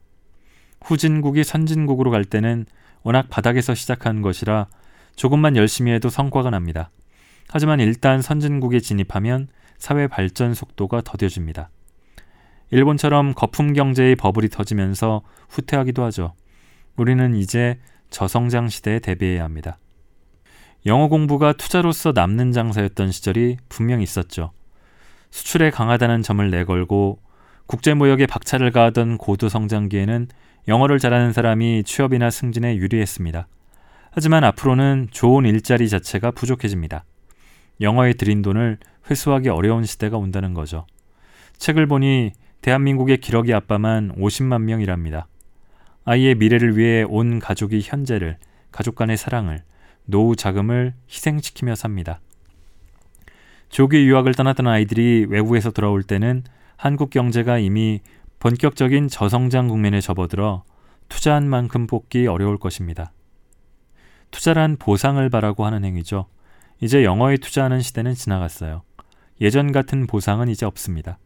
후진국이 0.81 1.45
선진국으로 1.45 2.11
갈 2.11 2.25
때는 2.25 2.65
워낙 3.03 3.29
바닥에서 3.29 3.73
시작한 3.73 4.21
것이라 4.21 4.67
조금만 5.15 5.55
열심히 5.55 5.93
해도 5.93 6.09
성과가 6.09 6.49
납니다. 6.49 6.91
하지만 7.49 7.79
일단 7.79 8.21
선진국에 8.21 8.81
진입하면 8.81 9.47
사회 9.77 10.07
발전 10.07 10.53
속도가 10.53 11.01
더뎌집니다. 11.01 11.69
일본처럼 12.71 13.33
거품 13.33 13.73
경제의 13.73 14.17
버블이 14.17 14.49
터지면서 14.49 15.21
후퇴하기도 15.49 16.03
하죠. 16.05 16.33
우리는 16.97 17.35
이제 17.35 17.79
저성장 18.09 18.67
시대에 18.67 18.99
대비해야 18.99 19.43
합니다. 19.43 19.77
영어 20.87 21.07
공부가 21.07 21.53
투자로서 21.53 22.11
남는 22.11 22.53
장사였던 22.53 23.11
시절이 23.11 23.57
분명 23.69 24.01
있었죠. 24.01 24.51
수출에 25.29 25.69
강하다는 25.69 26.23
점을 26.23 26.49
내걸고 26.49 27.19
국제 27.67 27.93
무역에 27.93 28.25
박차를 28.25 28.71
가하던 28.71 29.17
고도 29.17 29.47
성장기에는 29.47 30.27
영어를 30.67 30.97
잘하는 30.97 31.33
사람이 31.33 31.83
취업이나 31.83 32.29
승진에 32.31 32.77
유리했습니다. 32.77 33.47
하지만 34.11 34.43
앞으로는 34.43 35.07
좋은 35.11 35.45
일자리 35.45 35.87
자체가 35.87 36.31
부족해집니다. 36.31 37.05
영어에 37.79 38.13
들인 38.13 38.41
돈을 38.41 38.77
회수하기 39.09 39.49
어려운 39.49 39.85
시대가 39.85 40.17
온다는 40.17 40.53
거죠. 40.53 40.85
책을 41.57 41.85
보니 41.85 42.31
대한민국의 42.61 43.17
기러기 43.17 43.53
아빠만 43.53 44.13
50만 44.17 44.63
명이랍니다. 44.63 45.27
아이의 46.05 46.35
미래를 46.35 46.75
위해 46.75 47.03
온 47.03 47.39
가족이 47.39 47.81
현재를, 47.83 48.37
가족 48.71 48.95
간의 48.95 49.17
사랑을, 49.17 49.63
노후 50.05 50.35
자금을 50.35 50.93
희생시키며 51.09 51.75
삽니다. 51.75 52.19
조기 53.69 54.05
유학을 54.05 54.33
떠났던 54.33 54.67
아이들이 54.67 55.25
외국에서 55.29 55.71
돌아올 55.71 56.03
때는 56.03 56.43
한국 56.75 57.09
경제가 57.09 57.57
이미 57.57 58.01
본격적인 58.39 59.07
저성장 59.07 59.67
국면에 59.67 60.01
접어들어 60.01 60.63
투자한 61.09 61.47
만큼 61.47 61.87
뽑기 61.87 62.27
어려울 62.27 62.57
것입니다. 62.57 63.13
투자란 64.31 64.77
보상을 64.77 65.29
바라고 65.29 65.65
하는 65.65 65.85
행위죠. 65.85 66.25
이제 66.81 67.03
영어에 67.03 67.37
투자하는 67.37 67.81
시대는 67.81 68.15
지나갔어요. 68.15 68.81
예전 69.39 69.71
같은 69.71 70.07
보상은 70.07 70.47
이제 70.47 70.65
없습니다. 70.65 71.19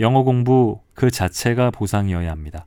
영어 0.00 0.22
공부 0.22 0.80
그 0.94 1.10
자체가 1.10 1.70
보상이어야 1.70 2.30
합니다. 2.30 2.66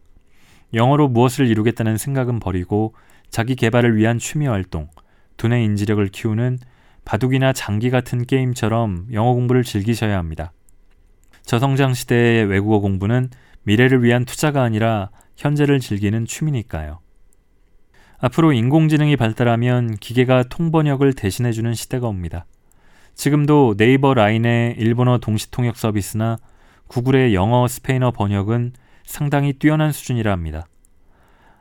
영어로 0.74 1.08
무엇을 1.08 1.48
이루겠다는 1.48 1.98
생각은 1.98 2.40
버리고 2.40 2.94
자기 3.30 3.56
개발을 3.56 3.98
위한 3.98 4.20
취미 4.20 4.48
활동, 4.48 4.90
두뇌 5.44 5.62
인지력을 5.62 6.08
키우는 6.08 6.60
바둑이나 7.04 7.52
장기 7.52 7.90
같은 7.90 8.26
게임처럼 8.26 9.08
영어 9.12 9.34
공부를 9.34 9.66
즐기셔야 9.66 10.18
합니다. 10.18 10.54
저성장 11.42 11.94
시대의 11.94 12.46
외국어 12.46 12.80
공부는 12.80 13.30
미래를 13.64 14.04
위한 14.04 14.24
투자가 14.24 14.64
아니라 14.64 15.10
현재를 15.36 15.82
즐기는 15.82 16.26
취미니까요. 16.26 17.02
앞으로 18.20 18.54
인공지능이 18.54 19.18
발달하면 19.18 19.98
기계가 19.98 20.44
통번역을 20.44 21.12
대신해주는 21.12 21.74
시대가 21.74 22.08
옵니다. 22.08 22.46
지금도 23.14 23.76
네이버 23.76 24.14
라인의 24.14 24.76
일본어 24.78 25.18
동시 25.18 25.52
통역 25.52 25.76
서비스나 25.76 26.38
구글의 26.88 27.36
영어 27.36 27.68
스페인어 27.68 28.12
번역은 28.12 28.72
상당히 29.06 29.52
뛰어난 29.52 29.92
수준이라 29.92 30.32
합니다. 30.32 30.68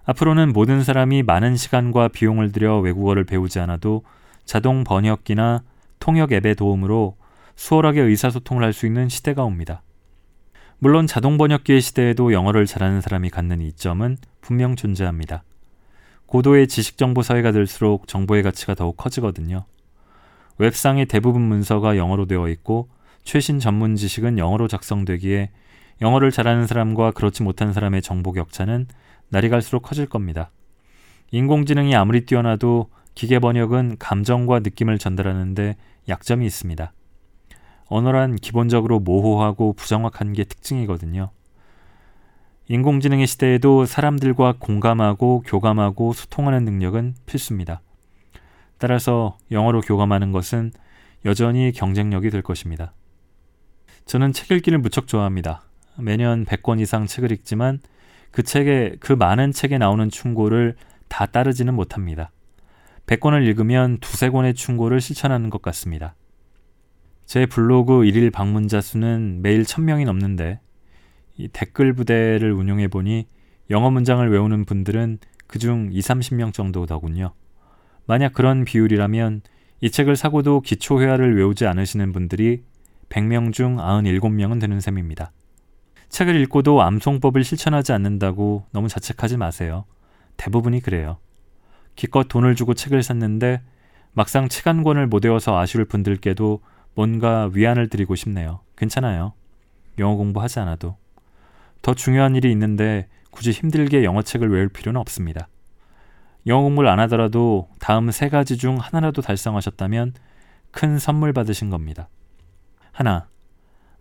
앞으로는 0.04 0.52
모든 0.52 0.82
사람이 0.82 1.22
많은 1.22 1.56
시간과 1.56 2.08
비용을 2.08 2.52
들여 2.52 2.80
외국어를 2.80 3.24
배우지 3.24 3.60
않아도 3.60 4.02
자동 4.44 4.84
번역기나 4.84 5.62
통역 6.00 6.32
앱의 6.32 6.56
도움으로 6.56 7.16
수월하게 7.54 8.00
의사소통을 8.00 8.64
할 8.64 8.72
수 8.72 8.86
있는 8.86 9.08
시대가 9.08 9.44
옵니다. 9.44 9.82
물론 10.78 11.06
자동 11.06 11.38
번역기의 11.38 11.80
시대에도 11.80 12.32
영어를 12.32 12.66
잘하는 12.66 13.00
사람이 13.00 13.30
갖는 13.30 13.60
이점은 13.60 14.16
분명 14.40 14.74
존재합니다. 14.74 15.44
고도의 16.26 16.66
지식 16.66 16.98
정보 16.98 17.22
사회가 17.22 17.52
될수록 17.52 18.08
정보의 18.08 18.42
가치가 18.42 18.74
더욱 18.74 18.96
커지거든요. 18.96 19.64
웹상의 20.58 21.06
대부분 21.06 21.42
문서가 21.42 21.96
영어로 21.96 22.26
되어 22.26 22.48
있고 22.48 22.88
최신 23.22 23.60
전문 23.60 23.94
지식은 23.94 24.38
영어로 24.38 24.66
작성되기에 24.66 25.50
영어를 26.00 26.32
잘하는 26.32 26.66
사람과 26.66 27.12
그렇지 27.12 27.44
못한 27.44 27.72
사람의 27.72 28.02
정보 28.02 28.32
격차는 28.32 28.88
날이 29.32 29.48
갈수록 29.48 29.80
커질 29.80 30.04
겁니다. 30.06 30.50
인공지능이 31.30 31.96
아무리 31.96 32.26
뛰어나도 32.26 32.90
기계 33.14 33.38
번역은 33.38 33.96
감정과 33.98 34.58
느낌을 34.58 34.98
전달하는데 34.98 35.76
약점이 36.06 36.44
있습니다. 36.44 36.92
언어란 37.86 38.36
기본적으로 38.36 39.00
모호하고 39.00 39.72
부정확한 39.72 40.34
게 40.34 40.44
특징이거든요. 40.44 41.30
인공지능의 42.68 43.26
시대에도 43.26 43.86
사람들과 43.86 44.56
공감하고 44.58 45.44
교감하고 45.46 46.12
소통하는 46.12 46.66
능력은 46.66 47.14
필수입니다. 47.24 47.80
따라서 48.76 49.38
영어로 49.50 49.80
교감하는 49.80 50.32
것은 50.32 50.72
여전히 51.24 51.72
경쟁력이 51.72 52.28
될 52.28 52.42
것입니다. 52.42 52.92
저는 54.04 54.34
책 54.34 54.50
읽기를 54.50 54.78
무척 54.78 55.06
좋아합니다. 55.06 55.62
매년 55.96 56.44
100권 56.44 56.80
이상 56.80 57.06
책을 57.06 57.32
읽지만 57.32 57.80
그 58.32 58.42
책에 58.42 58.96
그 58.98 59.12
많은 59.12 59.52
책에 59.52 59.78
나오는 59.78 60.08
충고를 60.08 60.74
다 61.08 61.26
따르지는 61.26 61.74
못합니다. 61.74 62.32
100권을 63.06 63.44
읽으면 63.46 63.98
두세 64.00 64.30
권의 64.30 64.54
충고를 64.54 65.00
실천하는 65.00 65.50
것 65.50 65.62
같습니다. 65.62 66.14
제 67.26 67.46
블로그 67.46 68.04
일일 68.04 68.30
방문자 68.30 68.80
수는 68.80 69.40
매일 69.42 69.62
1000명이 69.62 70.04
넘는데 70.06 70.60
이 71.36 71.48
댓글 71.48 71.92
부대를 71.92 72.52
운영해 72.52 72.88
보니 72.88 73.26
영어 73.70 73.90
문장을 73.90 74.28
외우는 74.28 74.64
분들은 74.64 75.18
그중 75.46 75.90
2, 75.92 76.00
30명 76.00 76.52
정도더군요. 76.52 77.32
만약 78.06 78.32
그런 78.32 78.64
비율이라면 78.64 79.42
이 79.80 79.90
책을 79.90 80.16
사고도 80.16 80.60
기초 80.60 81.00
회화를 81.00 81.36
외우지 81.36 81.66
않으시는 81.66 82.12
분들이 82.12 82.62
100명 83.08 83.52
중 83.52 83.76
97명은 83.76 84.60
되는 84.60 84.80
셈입니다. 84.80 85.32
책을 86.12 86.36
읽고도 86.42 86.82
암송법을 86.82 87.42
실천하지 87.42 87.92
않는다고 87.92 88.66
너무 88.70 88.86
자책하지 88.88 89.38
마세요. 89.38 89.86
대부분이 90.36 90.80
그래요. 90.80 91.16
기껏 91.96 92.28
돈을 92.28 92.54
주고 92.54 92.74
책을 92.74 93.02
샀는데 93.02 93.62
막상 94.12 94.48
책 94.48 94.66
한 94.66 94.82
권을 94.82 95.06
못 95.06 95.24
외워서 95.24 95.58
아쉬울 95.58 95.86
분들께도 95.86 96.60
뭔가 96.94 97.48
위안을 97.54 97.88
드리고 97.88 98.14
싶네요. 98.14 98.60
괜찮아요. 98.76 99.32
영어 99.98 100.16
공부하지 100.16 100.60
않아도. 100.60 100.96
더 101.80 101.94
중요한 101.94 102.36
일이 102.36 102.50
있는데 102.52 103.08
굳이 103.30 103.50
힘들게 103.50 104.04
영어 104.04 104.20
책을 104.20 104.50
외울 104.50 104.68
필요는 104.68 105.00
없습니다. 105.00 105.48
영어 106.46 106.62
공부를 106.62 106.90
안 106.90 107.00
하더라도 107.00 107.70
다음 107.78 108.10
세 108.10 108.28
가지 108.28 108.58
중 108.58 108.76
하나라도 108.76 109.22
달성하셨다면 109.22 110.12
큰 110.72 110.98
선물 110.98 111.32
받으신 111.32 111.70
겁니다. 111.70 112.10
하나, 112.92 113.28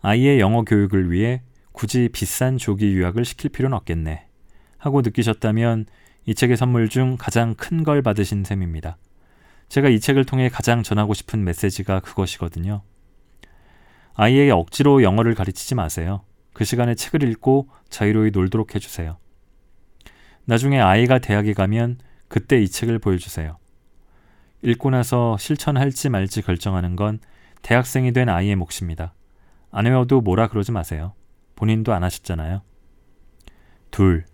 아이의 0.01 0.41
영어 0.41 0.63
교육을 0.63 1.09
위해 1.09 1.41
굳이 1.72 2.09
비싼 2.11 2.57
조기 2.57 2.93
유학을 2.93 3.26
시킬 3.26 3.49
필요는 3.49 3.76
없겠네. 3.78 4.28
하고 4.78 5.01
느끼셨다면 5.01 5.86
이 6.26 6.36
책의 6.36 6.57
선물 6.57 6.89
중 6.89 7.17
가장 7.17 7.55
큰 7.55 7.84
걸 7.84 8.01
받으신 8.01 8.43
셈입니다. 8.43 8.97
제가 9.69 9.89
이 9.89 9.99
책을 9.99 10.26
통해 10.26 10.49
가장 10.49 10.84
전하고 10.84 11.13
싶은 11.13 11.43
메시지가 11.43 12.01
그것이거든요. 12.01 12.82
아이에게 14.13 14.51
억지로 14.51 15.01
영어를 15.01 15.34
가르치지 15.34 15.76
마세요. 15.76 16.24
그 16.53 16.65
시간에 16.65 16.95
책을 16.95 17.24
읽고 17.24 17.69
자유로이 17.89 18.32
놀도록 18.32 18.76
해주세요. 18.76 19.17
나중에 20.45 20.80
아이가 20.80 21.19
대학에 21.19 21.53
가면 21.53 21.99
그때 22.28 22.61
이 22.61 22.67
책을 22.67 22.99
보여주세요. 22.99 23.57
읽고 24.63 24.89
나서 24.89 25.38
실천할지 25.38 26.09
말지 26.09 26.41
결정하는 26.41 26.95
건 26.95 27.19
대학생이 27.61 28.11
된 28.11 28.28
아이의 28.30 28.55
몫입니다. 28.57 29.13
안 29.72 29.86
외워도 29.86 30.22
뭐라 30.22 30.47
그러지 30.49 30.72
마세요. 30.72 31.13
본인도 31.62 31.93
안 31.93 32.03
하셨잖아요. 32.03 32.64
둘. 33.91 34.26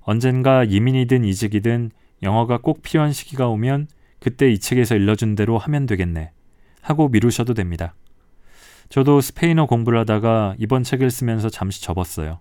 언젠가 0.00 0.64
이민이든 0.64 1.24
이직이든 1.24 1.92
영어가 2.24 2.58
꼭 2.58 2.82
필요한 2.82 3.12
시기가 3.12 3.46
오면 3.46 3.86
그때 4.18 4.50
이 4.50 4.58
책에서 4.58 4.96
일러준 4.96 5.36
대로 5.36 5.56
하면 5.56 5.86
되겠네. 5.86 6.32
하고 6.80 7.08
미루셔도 7.08 7.54
됩니다. 7.54 7.94
저도 8.88 9.20
스페인어 9.20 9.66
공부를 9.66 10.00
하다가 10.00 10.56
이번 10.58 10.82
책을 10.82 11.12
쓰면서 11.12 11.48
잠시 11.48 11.80
접었어요. 11.80 12.40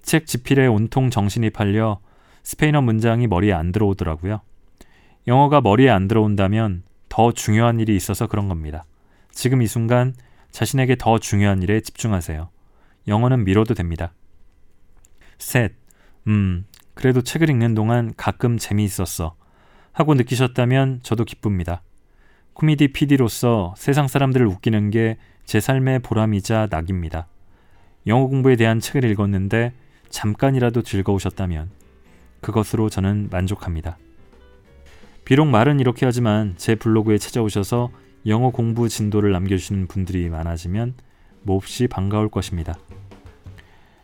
책 0.00 0.26
지필에 0.26 0.66
온통 0.66 1.10
정신이 1.10 1.50
팔려 1.50 2.00
스페인어 2.44 2.80
문장이 2.80 3.26
머리에 3.26 3.52
안 3.52 3.72
들어오더라고요. 3.72 4.40
영어가 5.26 5.60
머리에 5.60 5.90
안 5.90 6.08
들어온다면 6.08 6.82
더 7.10 7.30
중요한 7.30 7.78
일이 7.78 7.94
있어서 7.94 8.26
그런 8.26 8.48
겁니다. 8.48 8.86
지금 9.32 9.60
이 9.60 9.66
순간 9.66 10.14
자신에게 10.50 10.96
더 10.96 11.18
중요한 11.18 11.62
일에 11.62 11.80
집중하세요. 11.80 12.53
영어는 13.08 13.44
미뤄도 13.44 13.74
됩니다. 13.74 14.12
셋, 15.38 15.72
음, 16.26 16.64
그래도 16.94 17.22
책을 17.22 17.50
읽는 17.50 17.74
동안 17.74 18.12
가끔 18.16 18.58
재미있었어. 18.58 19.36
하고 19.92 20.14
느끼셨다면 20.14 21.00
저도 21.02 21.24
기쁩니다. 21.24 21.82
코미디 22.54 22.88
PD로서 22.88 23.74
세상 23.76 24.08
사람들을 24.08 24.46
웃기는 24.46 24.90
게 24.90 25.16
제 25.44 25.60
삶의 25.60 26.00
보람이자 26.00 26.68
낙입니다. 26.70 27.26
영어 28.06 28.26
공부에 28.26 28.56
대한 28.56 28.80
책을 28.80 29.08
읽었는데 29.10 29.72
잠깐이라도 30.08 30.82
즐거우셨다면 30.82 31.70
그것으로 32.40 32.88
저는 32.88 33.28
만족합니다. 33.30 33.98
비록 35.24 35.46
말은 35.46 35.80
이렇게 35.80 36.04
하지만 36.06 36.54
제 36.56 36.74
블로그에 36.74 37.18
찾아오셔서 37.18 37.90
영어 38.26 38.50
공부 38.50 38.88
진도를 38.88 39.32
남겨주시는 39.32 39.86
분들이 39.86 40.28
많아지면 40.28 40.94
몹시 41.44 41.86
반가울 41.86 42.28
것입니다. 42.28 42.76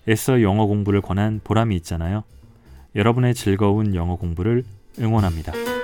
애써 0.08 0.42
영어 0.42 0.66
공부를 0.66 1.00
권한 1.00 1.40
보람이 1.42 1.74
있잖아요. 1.76 2.24
여러분의 2.94 3.34
즐거운 3.34 3.94
영어 3.94 4.16
공부를 4.16 4.64
응원합니다. 4.98 5.79